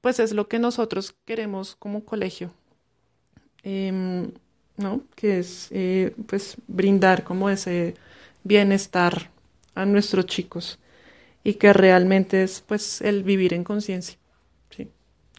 pues 0.00 0.20
es 0.20 0.32
lo 0.32 0.48
que 0.48 0.58
nosotros 0.58 1.14
queremos 1.24 1.76
como 1.76 2.04
colegio, 2.04 2.52
em, 3.62 4.32
¿no? 4.76 5.02
Que 5.16 5.38
es 5.40 5.68
eh, 5.70 6.14
pues 6.26 6.56
brindar 6.66 7.24
como 7.24 7.50
ese 7.50 7.94
bienestar 8.44 9.30
a 9.74 9.84
nuestros 9.86 10.26
chicos 10.26 10.78
y 11.44 11.54
que 11.54 11.72
realmente 11.72 12.42
es 12.42 12.60
pues 12.66 13.00
el 13.02 13.22
vivir 13.22 13.54
en 13.54 13.64
conciencia 13.64 14.20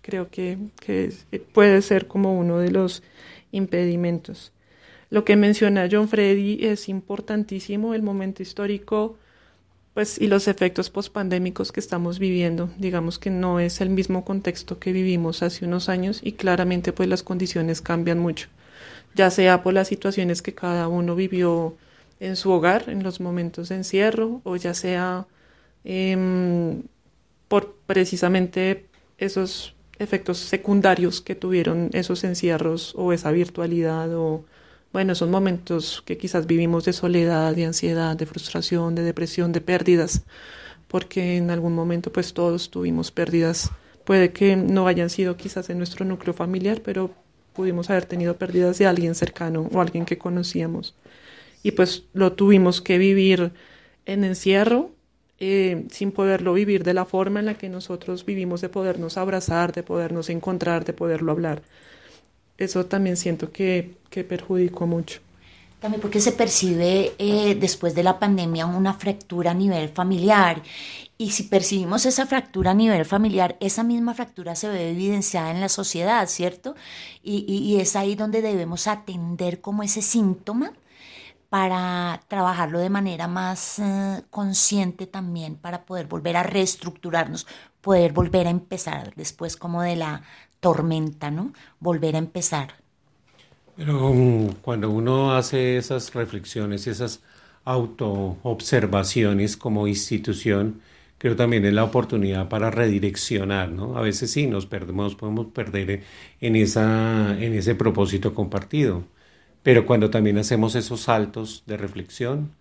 creo 0.01 0.29
que, 0.29 0.57
puede 1.53 1.81
ser 1.81 2.07
como 2.07 2.37
uno 2.37 2.59
de 2.59 2.71
los 2.71 3.03
impedimentos. 3.51 4.51
Lo 5.09 5.25
que 5.25 5.35
menciona 5.35 5.87
John 5.91 6.07
Freddy 6.07 6.65
es 6.65 6.89
importantísimo, 6.89 7.93
el 7.93 8.01
momento 8.01 8.41
histórico 8.41 9.17
pues, 9.93 10.19
y 10.19 10.27
los 10.27 10.47
efectos 10.47 10.89
pospandémicos 10.89 11.71
que 11.71 11.79
estamos 11.79 12.19
viviendo. 12.19 12.69
Digamos 12.77 13.19
que 13.19 13.29
no 13.29 13.59
es 13.59 13.81
el 13.81 13.89
mismo 13.89 14.23
contexto 14.23 14.79
que 14.79 14.93
vivimos 14.93 15.43
hace 15.43 15.65
unos 15.65 15.89
años 15.89 16.21
y 16.23 16.33
claramente 16.33 16.93
pues 16.93 17.09
las 17.09 17.23
condiciones 17.23 17.81
cambian 17.81 18.19
mucho, 18.19 18.47
ya 19.15 19.29
sea 19.29 19.63
por 19.63 19.73
las 19.73 19.87
situaciones 19.87 20.41
que 20.41 20.53
cada 20.53 20.87
uno 20.87 21.15
vivió 21.15 21.75
en 22.19 22.35
su 22.35 22.51
hogar, 22.51 22.89
en 22.89 23.03
los 23.03 23.19
momentos 23.19 23.69
de 23.69 23.75
encierro, 23.75 24.41
o 24.43 24.55
ya 24.55 24.73
sea 24.73 25.27
em, 25.83 26.83
por 27.47 27.75
precisamente 27.85 28.85
esos 29.17 29.75
efectos 29.99 30.37
secundarios 30.39 31.21
que 31.21 31.35
tuvieron 31.35 31.89
esos 31.93 32.23
encierros 32.23 32.93
o 32.95 33.13
esa 33.13 33.31
virtualidad 33.31 34.15
o, 34.15 34.45
bueno, 34.93 35.13
esos 35.13 35.29
momentos 35.29 36.03
que 36.05 36.17
quizás 36.17 36.47
vivimos 36.47 36.85
de 36.85 36.93
soledad, 36.93 37.55
de 37.55 37.65
ansiedad, 37.65 38.15
de 38.15 38.25
frustración, 38.25 38.95
de 38.95 39.03
depresión, 39.03 39.51
de 39.51 39.61
pérdidas, 39.61 40.23
porque 40.87 41.37
en 41.37 41.49
algún 41.51 41.73
momento 41.73 42.11
pues 42.11 42.33
todos 42.33 42.69
tuvimos 42.69 43.11
pérdidas. 43.11 43.71
Puede 44.05 44.33
que 44.33 44.55
no 44.55 44.87
hayan 44.87 45.09
sido 45.09 45.37
quizás 45.37 45.69
en 45.69 45.77
nuestro 45.77 46.05
núcleo 46.05 46.33
familiar, 46.33 46.81
pero 46.83 47.11
pudimos 47.53 47.89
haber 47.89 48.05
tenido 48.05 48.37
pérdidas 48.37 48.77
de 48.77 48.87
alguien 48.87 49.15
cercano 49.15 49.69
o 49.71 49.81
alguien 49.81 50.05
que 50.05 50.17
conocíamos. 50.17 50.95
Y 51.63 51.71
pues 51.71 52.03
lo 52.13 52.33
tuvimos 52.33 52.81
que 52.81 52.97
vivir 52.97 53.51
en 54.05 54.23
encierro 54.23 54.91
eh, 55.43 55.85
sin 55.89 56.11
poderlo 56.11 56.53
vivir 56.53 56.83
de 56.83 56.93
la 56.93 57.05
forma 57.05 57.39
en 57.39 57.47
la 57.47 57.55
que 57.55 57.67
nosotros 57.67 58.25
vivimos, 58.25 58.61
de 58.61 58.69
podernos 58.69 59.17
abrazar, 59.17 59.73
de 59.73 59.81
podernos 59.83 60.29
encontrar, 60.29 60.85
de 60.85 60.93
poderlo 60.93 61.31
hablar. 61.31 61.63
Eso 62.61 62.85
también 62.85 63.17
siento 63.17 63.51
que, 63.51 63.95
que 64.11 64.23
perjudicó 64.23 64.85
mucho. 64.85 65.19
También 65.79 65.99
porque 65.99 66.21
se 66.21 66.31
percibe 66.31 67.13
eh, 67.17 67.55
después 67.55 67.95
de 67.95 68.03
la 68.03 68.19
pandemia 68.19 68.67
una 68.67 68.93
fractura 68.93 69.49
a 69.49 69.55
nivel 69.55 69.89
familiar. 69.89 70.61
Y 71.17 71.31
si 71.31 71.43
percibimos 71.43 72.05
esa 72.05 72.27
fractura 72.27 72.71
a 72.71 72.75
nivel 72.75 73.03
familiar, 73.03 73.57
esa 73.59 73.83
misma 73.83 74.13
fractura 74.13 74.55
se 74.55 74.69
ve 74.69 74.91
evidenciada 74.91 75.49
en 75.49 75.59
la 75.59 75.69
sociedad, 75.69 76.27
¿cierto? 76.27 76.75
Y, 77.23 77.45
y, 77.47 77.79
es 77.81 77.95
ahí 77.95 78.13
donde 78.13 78.43
debemos 78.43 78.85
atender 78.85 79.59
como 79.59 79.81
ese 79.81 80.03
síntoma 80.03 80.71
para 81.49 82.21
trabajarlo 82.27 82.77
de 82.77 82.89
manera 82.91 83.27
más 83.27 83.79
eh, 83.79 84.23
consciente 84.29 85.07
también, 85.07 85.55
para 85.55 85.85
poder 85.85 86.05
volver 86.05 86.37
a 86.37 86.43
reestructurarnos, 86.43 87.47
poder 87.81 88.13
volver 88.13 88.45
a 88.45 88.51
empezar 88.51 89.13
después 89.15 89.57
como 89.57 89.81
de 89.81 89.95
la 89.95 90.21
tormenta, 90.61 91.31
¿no? 91.31 91.53
Volver 91.81 92.15
a 92.15 92.19
empezar. 92.19 92.75
Pero 93.75 94.09
um, 94.09 94.53
cuando 94.61 94.89
uno 94.91 95.33
hace 95.35 95.77
esas 95.77 96.13
reflexiones, 96.13 96.87
esas 96.87 97.23
autoobservaciones 97.63 99.57
como 99.57 99.87
institución, 99.87 100.81
creo 101.17 101.35
también 101.35 101.65
es 101.65 101.73
la 101.73 101.83
oportunidad 101.83 102.49
para 102.49 102.69
redireccionar, 102.71 103.71
¿no? 103.71 103.97
A 103.97 104.01
veces 104.01 104.31
sí 104.31 104.47
nos 104.47 104.65
perdemos, 104.65 105.15
podemos 105.15 105.47
perder 105.47 106.03
en, 106.41 106.55
esa, 106.55 107.37
en 107.41 107.53
ese 107.53 107.75
propósito 107.75 108.33
compartido 108.33 109.05
pero 109.63 109.85
cuando 109.87 110.11
también 110.11 110.37
hacemos 110.39 110.75
esos 110.75 111.01
saltos 111.01 111.63
de 111.67 111.77
reflexión, 111.77 112.51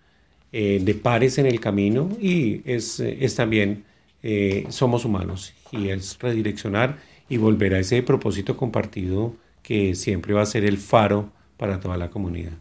eh, 0.52 0.80
de 0.82 0.94
pares 0.94 1.38
en 1.38 1.46
el 1.46 1.60
camino 1.60 2.10
y 2.20 2.62
es, 2.70 3.00
es 3.00 3.34
también, 3.36 3.84
eh, 4.22 4.66
somos 4.70 5.04
humanos 5.04 5.54
y 5.70 5.88
es 5.88 6.18
redireccionar 6.18 6.98
y 7.30 7.38
volver 7.38 7.72
a 7.74 7.78
ese 7.78 8.02
propósito 8.02 8.58
compartido 8.58 9.34
que 9.62 9.94
siempre 9.94 10.34
va 10.34 10.42
a 10.42 10.46
ser 10.46 10.64
el 10.64 10.76
faro 10.76 11.32
para 11.56 11.80
toda 11.80 11.96
la 11.96 12.10
comunidad. 12.10 12.58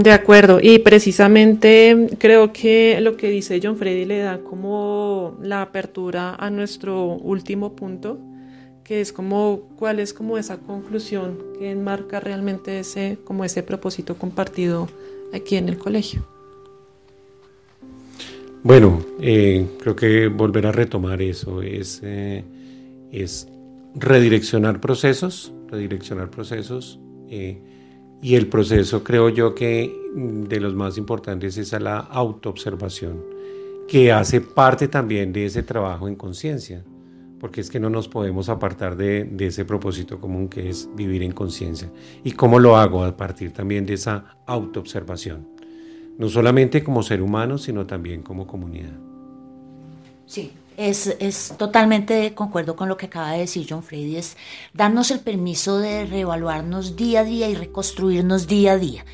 De 0.00 0.10
acuerdo, 0.10 0.58
y 0.62 0.78
precisamente 0.78 2.08
creo 2.18 2.50
que 2.50 2.98
lo 3.02 3.18
que 3.18 3.28
dice 3.28 3.60
John 3.62 3.76
Freddy 3.76 4.06
le 4.06 4.20
da 4.20 4.38
como 4.38 5.36
la 5.42 5.60
apertura 5.60 6.34
a 6.34 6.48
nuestro 6.48 7.16
último 7.16 7.76
punto, 7.76 8.18
que 8.84 9.02
es 9.02 9.12
como 9.12 9.68
cuál 9.76 10.00
es 10.00 10.14
como 10.14 10.38
esa 10.38 10.56
conclusión 10.56 11.36
que 11.58 11.70
enmarca 11.70 12.20
realmente 12.20 12.78
ese 12.78 13.18
como 13.24 13.44
ese 13.44 13.62
propósito 13.62 14.16
compartido 14.16 14.88
aquí 15.34 15.56
en 15.56 15.68
el 15.68 15.76
colegio. 15.76 16.26
Bueno, 18.62 19.04
eh, 19.20 19.66
creo 19.78 19.94
que 19.94 20.28
volver 20.28 20.68
a 20.68 20.72
retomar 20.72 21.20
eso 21.20 21.60
es, 21.60 22.00
eh, 22.02 22.44
es 23.10 23.46
redireccionar 23.94 24.80
procesos, 24.80 25.52
redireccionar 25.68 26.30
procesos. 26.30 26.98
Eh, 27.28 27.58
y 28.22 28.36
el 28.36 28.46
proceso 28.46 29.02
creo 29.02 29.28
yo 29.28 29.54
que 29.54 30.10
mm, 30.14 30.44
de 30.44 30.60
los 30.60 30.74
más 30.74 30.96
importantes 30.96 31.58
es 31.58 31.72
la 31.72 31.98
autoobservación, 31.98 33.20
que 33.88 34.12
hace 34.12 34.40
parte 34.40 34.86
también 34.86 35.32
de 35.32 35.46
ese 35.46 35.64
trabajo 35.64 36.06
en 36.06 36.14
conciencia, 36.14 36.84
porque 37.40 37.60
es 37.60 37.68
que 37.68 37.80
no 37.80 37.90
nos 37.90 38.06
podemos 38.06 38.48
apartar 38.48 38.96
de, 38.96 39.24
de 39.24 39.48
ese 39.48 39.64
propósito 39.64 40.20
común 40.20 40.48
que 40.48 40.70
es 40.70 40.88
vivir 40.94 41.24
en 41.24 41.32
conciencia. 41.32 41.90
¿Y 42.22 42.30
cómo 42.30 42.60
lo 42.60 42.76
hago? 42.76 43.02
A 43.04 43.16
partir 43.16 43.52
también 43.52 43.84
de 43.84 43.94
esa 43.94 44.36
autoobservación, 44.46 45.48
no 46.16 46.28
solamente 46.28 46.84
como 46.84 47.02
ser 47.02 47.20
humano, 47.20 47.58
sino 47.58 47.86
también 47.86 48.22
como 48.22 48.46
comunidad. 48.46 48.96
Sí, 50.26 50.52
es, 50.76 51.54
totalmente 51.58 52.34
concuerdo 52.34 52.76
con 52.76 52.88
lo 52.88 52.96
que 52.96 53.06
acaba 53.06 53.32
de 53.32 53.40
decir 53.40 53.66
John 53.68 53.82
Freddy, 53.82 54.16
es 54.16 54.36
darnos 54.72 55.10
el 55.10 55.20
permiso 55.20 55.78
de 55.78 56.06
reevaluarnos 56.06 56.96
día 56.96 57.20
a 57.20 57.24
día 57.24 57.48
y 57.48 57.54
reconstruirnos 57.54 58.46
día 58.46 58.72
a 58.72 58.78
día, 58.78 59.04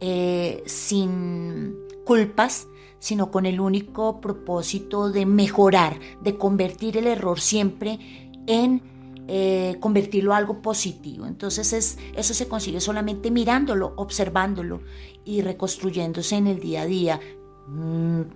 eh, 0.00 0.62
sin 0.66 1.76
culpas, 2.04 2.68
sino 2.98 3.30
con 3.30 3.46
el 3.46 3.60
único 3.60 4.20
propósito 4.20 5.10
de 5.10 5.26
mejorar, 5.26 5.98
de 6.22 6.36
convertir 6.36 6.96
el 6.96 7.06
error 7.06 7.40
siempre 7.40 7.98
en 8.46 8.82
eh, 9.28 9.76
convertirlo 9.80 10.34
a 10.34 10.36
algo 10.36 10.62
positivo. 10.62 11.26
Entonces 11.26 11.72
es, 11.72 11.98
eso 12.14 12.32
se 12.32 12.46
consigue 12.46 12.80
solamente 12.80 13.30
mirándolo, 13.30 13.92
observándolo 13.96 14.82
y 15.24 15.42
reconstruyéndose 15.42 16.36
en 16.36 16.46
el 16.46 16.60
día 16.60 16.82
a 16.82 16.86
día, 16.86 17.20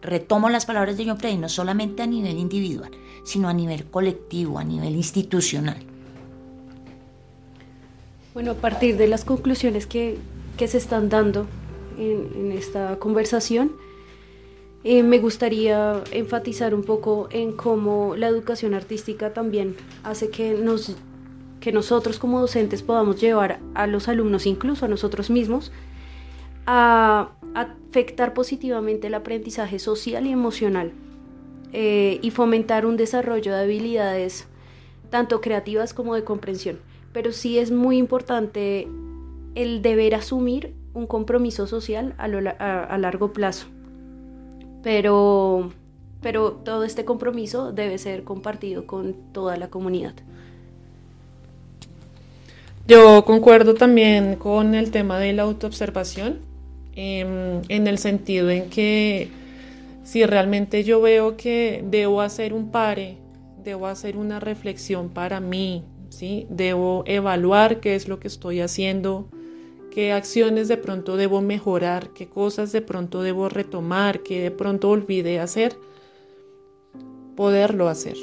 retomo 0.02 0.50
las 0.50 0.66
palabras 0.66 0.96
de 0.96 1.06
John 1.06 1.18
Frey, 1.18 1.36
no 1.36 1.48
solamente 1.48 2.02
a 2.02 2.06
nivel 2.06 2.38
individual, 2.38 2.90
sino 3.24 3.48
a 3.48 3.52
nivel 3.52 3.84
colectivo, 3.84 4.58
a 4.58 4.64
nivel 4.64 4.96
institucional. 4.96 5.78
Bueno, 8.34 8.52
a 8.52 8.54
partir 8.54 8.96
de 8.96 9.08
las 9.08 9.24
conclusiones 9.24 9.86
que, 9.86 10.18
se 10.58 10.76
están 10.76 11.08
dando 11.08 11.46
en, 11.98 12.52
esta 12.52 12.98
conversación, 12.98 13.72
eh, 14.84 15.02
me 15.02 15.18
gustaría 15.18 16.02
enfatizar 16.10 16.74
un 16.74 16.82
poco 16.82 17.28
en 17.30 17.52
cómo 17.52 18.14
la 18.16 18.28
educación 18.28 18.74
artística 18.74 19.32
también 19.32 19.76
hace 20.04 20.28
que, 20.28 20.52
nos, 20.52 20.96
que 21.60 21.72
nosotros 21.72 22.18
como 22.18 22.40
docentes 22.40 22.82
podamos 22.82 23.20
llevar 23.20 23.58
a 23.74 23.86
los 23.86 24.08
alumnos, 24.08 24.46
incluso 24.46 24.84
a 24.84 24.88
nosotros 24.88 25.30
mismos, 25.30 25.72
a 26.66 27.30
afectar 27.54 28.34
positivamente 28.34 29.08
el 29.08 29.14
aprendizaje 29.14 29.78
social 29.78 30.26
y 30.26 30.30
emocional 30.32 30.92
eh, 31.72 32.18
y 32.22 32.30
fomentar 32.30 32.86
un 32.86 32.96
desarrollo 32.96 33.52
de 33.52 33.62
habilidades 33.62 34.46
tanto 35.10 35.40
creativas 35.40 35.92
como 35.92 36.14
de 36.14 36.24
comprensión. 36.24 36.78
Pero 37.12 37.32
sí 37.32 37.58
es 37.58 37.70
muy 37.70 37.98
importante 37.98 38.88
el 39.54 39.82
deber 39.82 40.14
asumir 40.14 40.74
un 40.94 41.06
compromiso 41.06 41.66
social 41.66 42.14
a, 42.18 42.98
largo 42.98 43.32
plazo. 43.32 43.66
Pero, 44.82 45.72
pero 46.22 46.52
todo 46.52 46.84
este 46.84 47.04
compromiso 47.04 47.72
debe 47.72 47.98
ser 47.98 48.24
compartido 48.24 48.86
con 48.86 49.14
toda 49.32 49.56
la 49.56 49.68
comunidad. 49.68 50.14
Yo 52.86 53.24
concuerdo 53.24 53.74
también 53.74 54.36
con 54.36 54.74
el 54.74 54.90
tema 54.90 55.18
de 55.18 55.32
la 55.32 55.42
autoobservación. 55.42 56.49
Em, 57.02 57.62
en 57.70 57.86
el 57.86 57.96
sentido 57.96 58.50
en 58.50 58.68
que 58.68 59.30
si 60.04 60.26
realmente 60.26 60.84
yo 60.84 61.00
veo 61.00 61.34
que 61.38 61.82
debo 61.82 62.20
hacer 62.20 62.52
un 62.52 62.70
pare, 62.70 63.16
debo 63.64 63.86
hacer 63.86 64.18
una 64.18 64.38
reflexión 64.38 65.08
para 65.08 65.40
mí, 65.40 65.82
¿sí? 66.10 66.46
debo 66.50 67.02
evaluar 67.06 67.80
qué 67.80 67.94
es 67.94 68.06
lo 68.06 68.20
que 68.20 68.28
estoy 68.28 68.60
haciendo, 68.60 69.30
qué 69.90 70.12
acciones 70.12 70.68
de 70.68 70.76
pronto 70.76 71.16
debo 71.16 71.40
mejorar, 71.40 72.10
qué 72.10 72.28
cosas 72.28 72.70
de 72.70 72.82
pronto 72.82 73.22
debo 73.22 73.48
retomar, 73.48 74.22
qué 74.22 74.42
de 74.42 74.50
pronto 74.50 74.90
olvidé 74.90 75.40
hacer, 75.40 75.78
poderlo 77.34 77.88
hacer. 77.88 78.18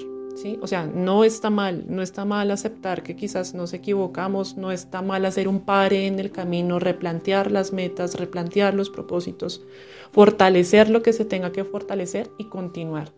O 0.62 0.68
sea, 0.68 0.86
no 0.86 1.24
está 1.24 1.50
mal, 1.50 1.86
no 1.88 2.02
está 2.02 2.24
mal 2.24 2.52
aceptar 2.52 3.02
que 3.02 3.16
quizás 3.16 3.54
nos 3.54 3.74
equivocamos, 3.74 4.56
no 4.56 4.72
está 4.72 5.02
mal 5.02 5.26
hacer 5.26 5.48
un 5.48 5.62
pare 5.62 6.06
en 6.06 6.20
el 6.20 6.32
camino, 6.32 6.80
replantear 6.80 7.52
las 7.52 7.74
metas, 7.74 8.16
replantear 8.16 8.74
los 8.74 8.90
propósitos, 8.90 9.64
fortalecer 10.12 10.90
lo 10.90 11.02
que 11.02 11.14
se 11.14 11.26
tenga 11.26 11.52
que 11.52 11.64
fortalecer 11.64 12.30
y 12.38 12.46
continuar, 12.46 13.12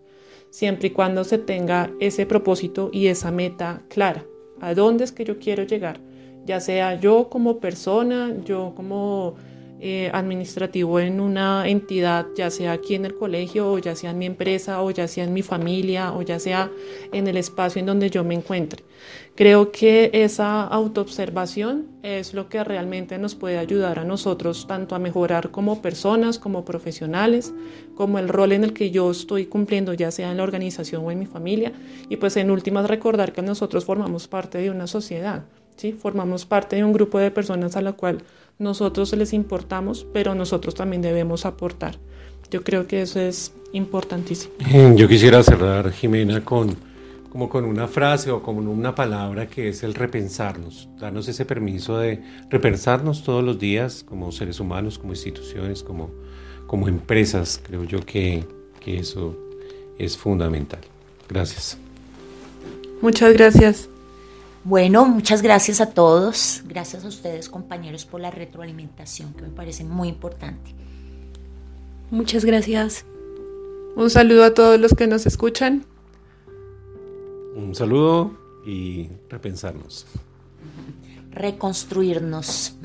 siempre 0.49 0.87
y 0.87 0.91
cuando 0.91 1.23
se 1.23 1.37
tenga 1.37 1.91
ese 1.99 2.25
propósito 2.25 2.89
y 2.93 3.07
esa 3.07 3.31
meta 3.31 3.81
clara. 3.89 4.25
¿A 4.61 4.73
dónde 4.73 5.03
es 5.03 5.11
que 5.11 5.25
yo 5.25 5.39
quiero 5.39 5.63
llegar? 5.63 5.99
Ya 6.45 6.59
sea 6.59 6.99
yo 6.99 7.29
como 7.29 7.59
persona, 7.59 8.33
yo 8.45 8.73
como 8.75 9.35
eh, 9.81 10.11
administrativo 10.13 10.99
en 10.99 11.21
una 11.21 11.67
entidad, 11.67 12.27
ya 12.35 12.49
sea 12.49 12.73
aquí 12.73 12.95
en 12.95 13.05
el 13.05 13.15
colegio, 13.15 13.71
o 13.71 13.79
ya 13.79 13.95
sea 13.95 14.11
en 14.11 14.17
mi 14.17 14.25
empresa, 14.25 14.81
o 14.81 14.91
ya 14.91 15.07
sea 15.07 15.23
en 15.23 15.33
mi 15.33 15.41
familia, 15.41 16.11
o 16.13 16.21
ya 16.21 16.37
sea 16.37 16.69
en 17.13 17.27
el 17.27 17.37
espacio 17.37 17.79
en 17.79 17.85
donde 17.85 18.09
yo 18.09 18.25
me 18.25 18.35
encuentre. 18.35 18.83
Creo 19.35 19.71
que 19.71 20.09
esa 20.11 20.63
autoobservación 20.63 21.87
es 22.03 22.33
lo 22.33 22.49
que 22.49 22.61
realmente 22.61 23.17
nos 23.17 23.35
puede 23.35 23.57
ayudar 23.57 23.99
a 23.99 24.03
nosotros 24.03 24.67
tanto 24.67 24.95
a 24.95 24.99
mejorar 24.99 25.49
como 25.49 25.81
personas, 25.81 26.39
como 26.39 26.65
profesionales, 26.65 27.53
como 27.95 28.19
el 28.19 28.27
rol 28.27 28.51
en 28.51 28.65
el 28.65 28.73
que 28.73 28.91
yo 28.91 29.09
estoy 29.11 29.45
cumpliendo, 29.45 29.93
ya 29.93 30.11
sea 30.11 30.31
en 30.31 30.37
la 30.37 30.43
organización 30.43 31.05
o 31.05 31.11
en 31.11 31.19
mi 31.19 31.25
familia, 31.25 31.71
y 32.09 32.17
pues 32.17 32.35
en 32.35 32.51
últimas 32.51 32.89
recordar 32.89 33.31
que 33.31 33.41
nosotros 33.41 33.85
formamos 33.85 34.27
parte 34.27 34.57
de 34.57 34.71
una 34.71 34.87
sociedad. 34.87 35.45
¿Sí? 35.77 35.93
Formamos 35.93 36.45
parte 36.45 36.75
de 36.75 36.83
un 36.83 36.91
grupo 36.91 37.19
de 37.19 37.31
personas 37.31 37.77
a 37.77 37.81
la 37.81 37.93
cual 37.93 38.21
nosotros 38.59 39.11
les 39.13 39.33
importamos, 39.33 40.05
pero 40.13 40.35
nosotros 40.35 40.75
también 40.75 41.01
debemos 41.01 41.45
aportar. 41.45 41.97
Yo 42.51 42.63
creo 42.63 42.87
que 42.87 43.01
eso 43.01 43.19
es 43.19 43.53
importantísimo. 43.73 44.53
Yo 44.95 45.07
quisiera 45.07 45.41
cerrar, 45.41 45.91
Jimena, 45.91 46.43
con 46.43 46.89
como 47.29 47.47
con 47.47 47.63
una 47.63 47.87
frase 47.87 48.31
o 48.31 48.41
con 48.41 48.67
una 48.67 48.95
palabra 48.95 49.47
que 49.47 49.69
es 49.69 49.83
el 49.83 49.93
repensarnos, 49.93 50.89
darnos 50.99 51.27
ese 51.27 51.45
permiso 51.45 51.97
de 51.99 52.21
repensarnos 52.49 53.23
todos 53.23 53.43
los 53.43 53.59
días 53.59 54.03
como 54.03 54.31
seres 54.31 54.59
humanos, 54.59 54.97
como 54.97 55.13
instituciones, 55.13 55.83
como, 55.83 56.09
como 56.65 56.87
empresas. 56.87 57.61
Creo 57.63 57.83
yo 57.83 57.99
que, 57.99 58.45
que 58.79 58.99
eso 58.99 59.37
es 59.99 60.17
fundamental. 60.17 60.81
Gracias. 61.27 61.77
Muchas 63.01 63.33
gracias. 63.33 63.89
Bueno, 64.63 65.05
muchas 65.05 65.41
gracias 65.41 65.79
a 65.79 65.91
todos. 65.91 66.63
Gracias 66.67 67.05
a 67.05 67.07
ustedes, 67.07 67.49
compañeros, 67.49 68.05
por 68.05 68.19
la 68.19 68.29
retroalimentación, 68.29 69.33
que 69.33 69.43
me 69.43 69.49
parece 69.49 69.83
muy 69.83 70.09
importante. 70.09 70.75
Muchas 72.11 72.43
gracias. 72.43 73.05
Un 73.95 74.09
saludo 74.09 74.43
a 74.43 74.53
todos 74.53 74.79
los 74.79 74.93
que 74.93 75.07
nos 75.07 75.25
escuchan. 75.25 75.85
Un 77.55 77.73
saludo 77.73 78.37
y 78.65 79.09
repensarnos. 79.29 80.05
Reconstruirnos. 81.31 82.75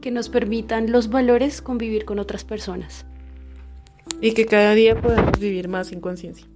Que 0.00 0.10
nos 0.10 0.28
permitan 0.28 0.90
los 0.90 1.08
valores 1.08 1.62
convivir 1.62 2.04
con 2.04 2.18
otras 2.18 2.44
personas. 2.44 3.06
Y 4.20 4.32
que 4.32 4.46
cada 4.46 4.74
día 4.74 5.00
podamos 5.00 5.38
vivir 5.38 5.68
más 5.68 5.92
en 5.92 6.00
conciencia. 6.00 6.46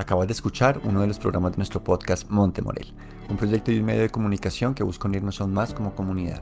Acabas 0.00 0.28
de 0.28 0.32
escuchar 0.32 0.80
uno 0.84 1.02
de 1.02 1.08
los 1.08 1.18
programas 1.18 1.52
de 1.52 1.58
nuestro 1.58 1.84
podcast 1.84 2.30
Monte 2.30 2.62
Morel, 2.62 2.86
un 3.28 3.36
proyecto 3.36 3.70
y 3.70 3.80
un 3.80 3.84
medio 3.84 4.00
de 4.00 4.08
comunicación 4.08 4.72
que 4.72 4.82
busca 4.82 5.06
unirnos 5.06 5.42
aún 5.42 5.52
más 5.52 5.74
como 5.74 5.94
comunidad. 5.94 6.40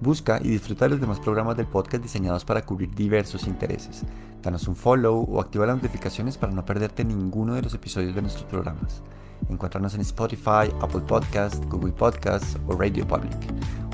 Busca 0.00 0.38
y 0.40 0.48
disfruta 0.48 0.84
de 0.84 0.90
los 0.90 1.00
demás 1.00 1.18
programas 1.18 1.56
del 1.56 1.66
podcast 1.66 2.04
diseñados 2.04 2.44
para 2.44 2.64
cubrir 2.64 2.94
diversos 2.94 3.48
intereses. 3.48 4.04
Danos 4.44 4.68
un 4.68 4.76
follow 4.76 5.26
o 5.28 5.40
activa 5.40 5.66
las 5.66 5.74
notificaciones 5.74 6.38
para 6.38 6.52
no 6.52 6.64
perderte 6.64 7.04
ninguno 7.04 7.54
de 7.54 7.62
los 7.62 7.74
episodios 7.74 8.14
de 8.14 8.22
nuestros 8.22 8.44
programas. 8.44 9.02
Encuéntranos 9.48 9.96
en 9.96 10.02
Spotify, 10.02 10.70
Apple 10.80 11.00
Podcast, 11.00 11.64
Google 11.64 11.94
Podcast 11.94 12.58
o 12.68 12.76
Radio 12.76 13.08
Public. 13.08 13.34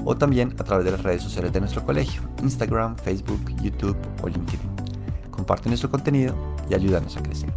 O 0.05 0.15
también 0.15 0.55
a 0.59 0.65
través 0.65 0.85
de 0.85 0.91
las 0.91 1.03
redes 1.03 1.23
sociales 1.23 1.55
de 1.55 1.61
nuestro 1.61 1.83
colegio, 1.87 2.21
Instagram, 2.43 2.97
Facebook, 2.97 3.41
YouTube 3.63 3.97
o 4.23 4.29
LinkedIn. 4.29 4.61
Comparte 5.31 5.71
nuestro 5.71 5.91
contenido 5.91 6.35
y 6.69 6.75
ayúdanos 6.75 7.17
a 7.17 7.23
crecer. 7.23 7.51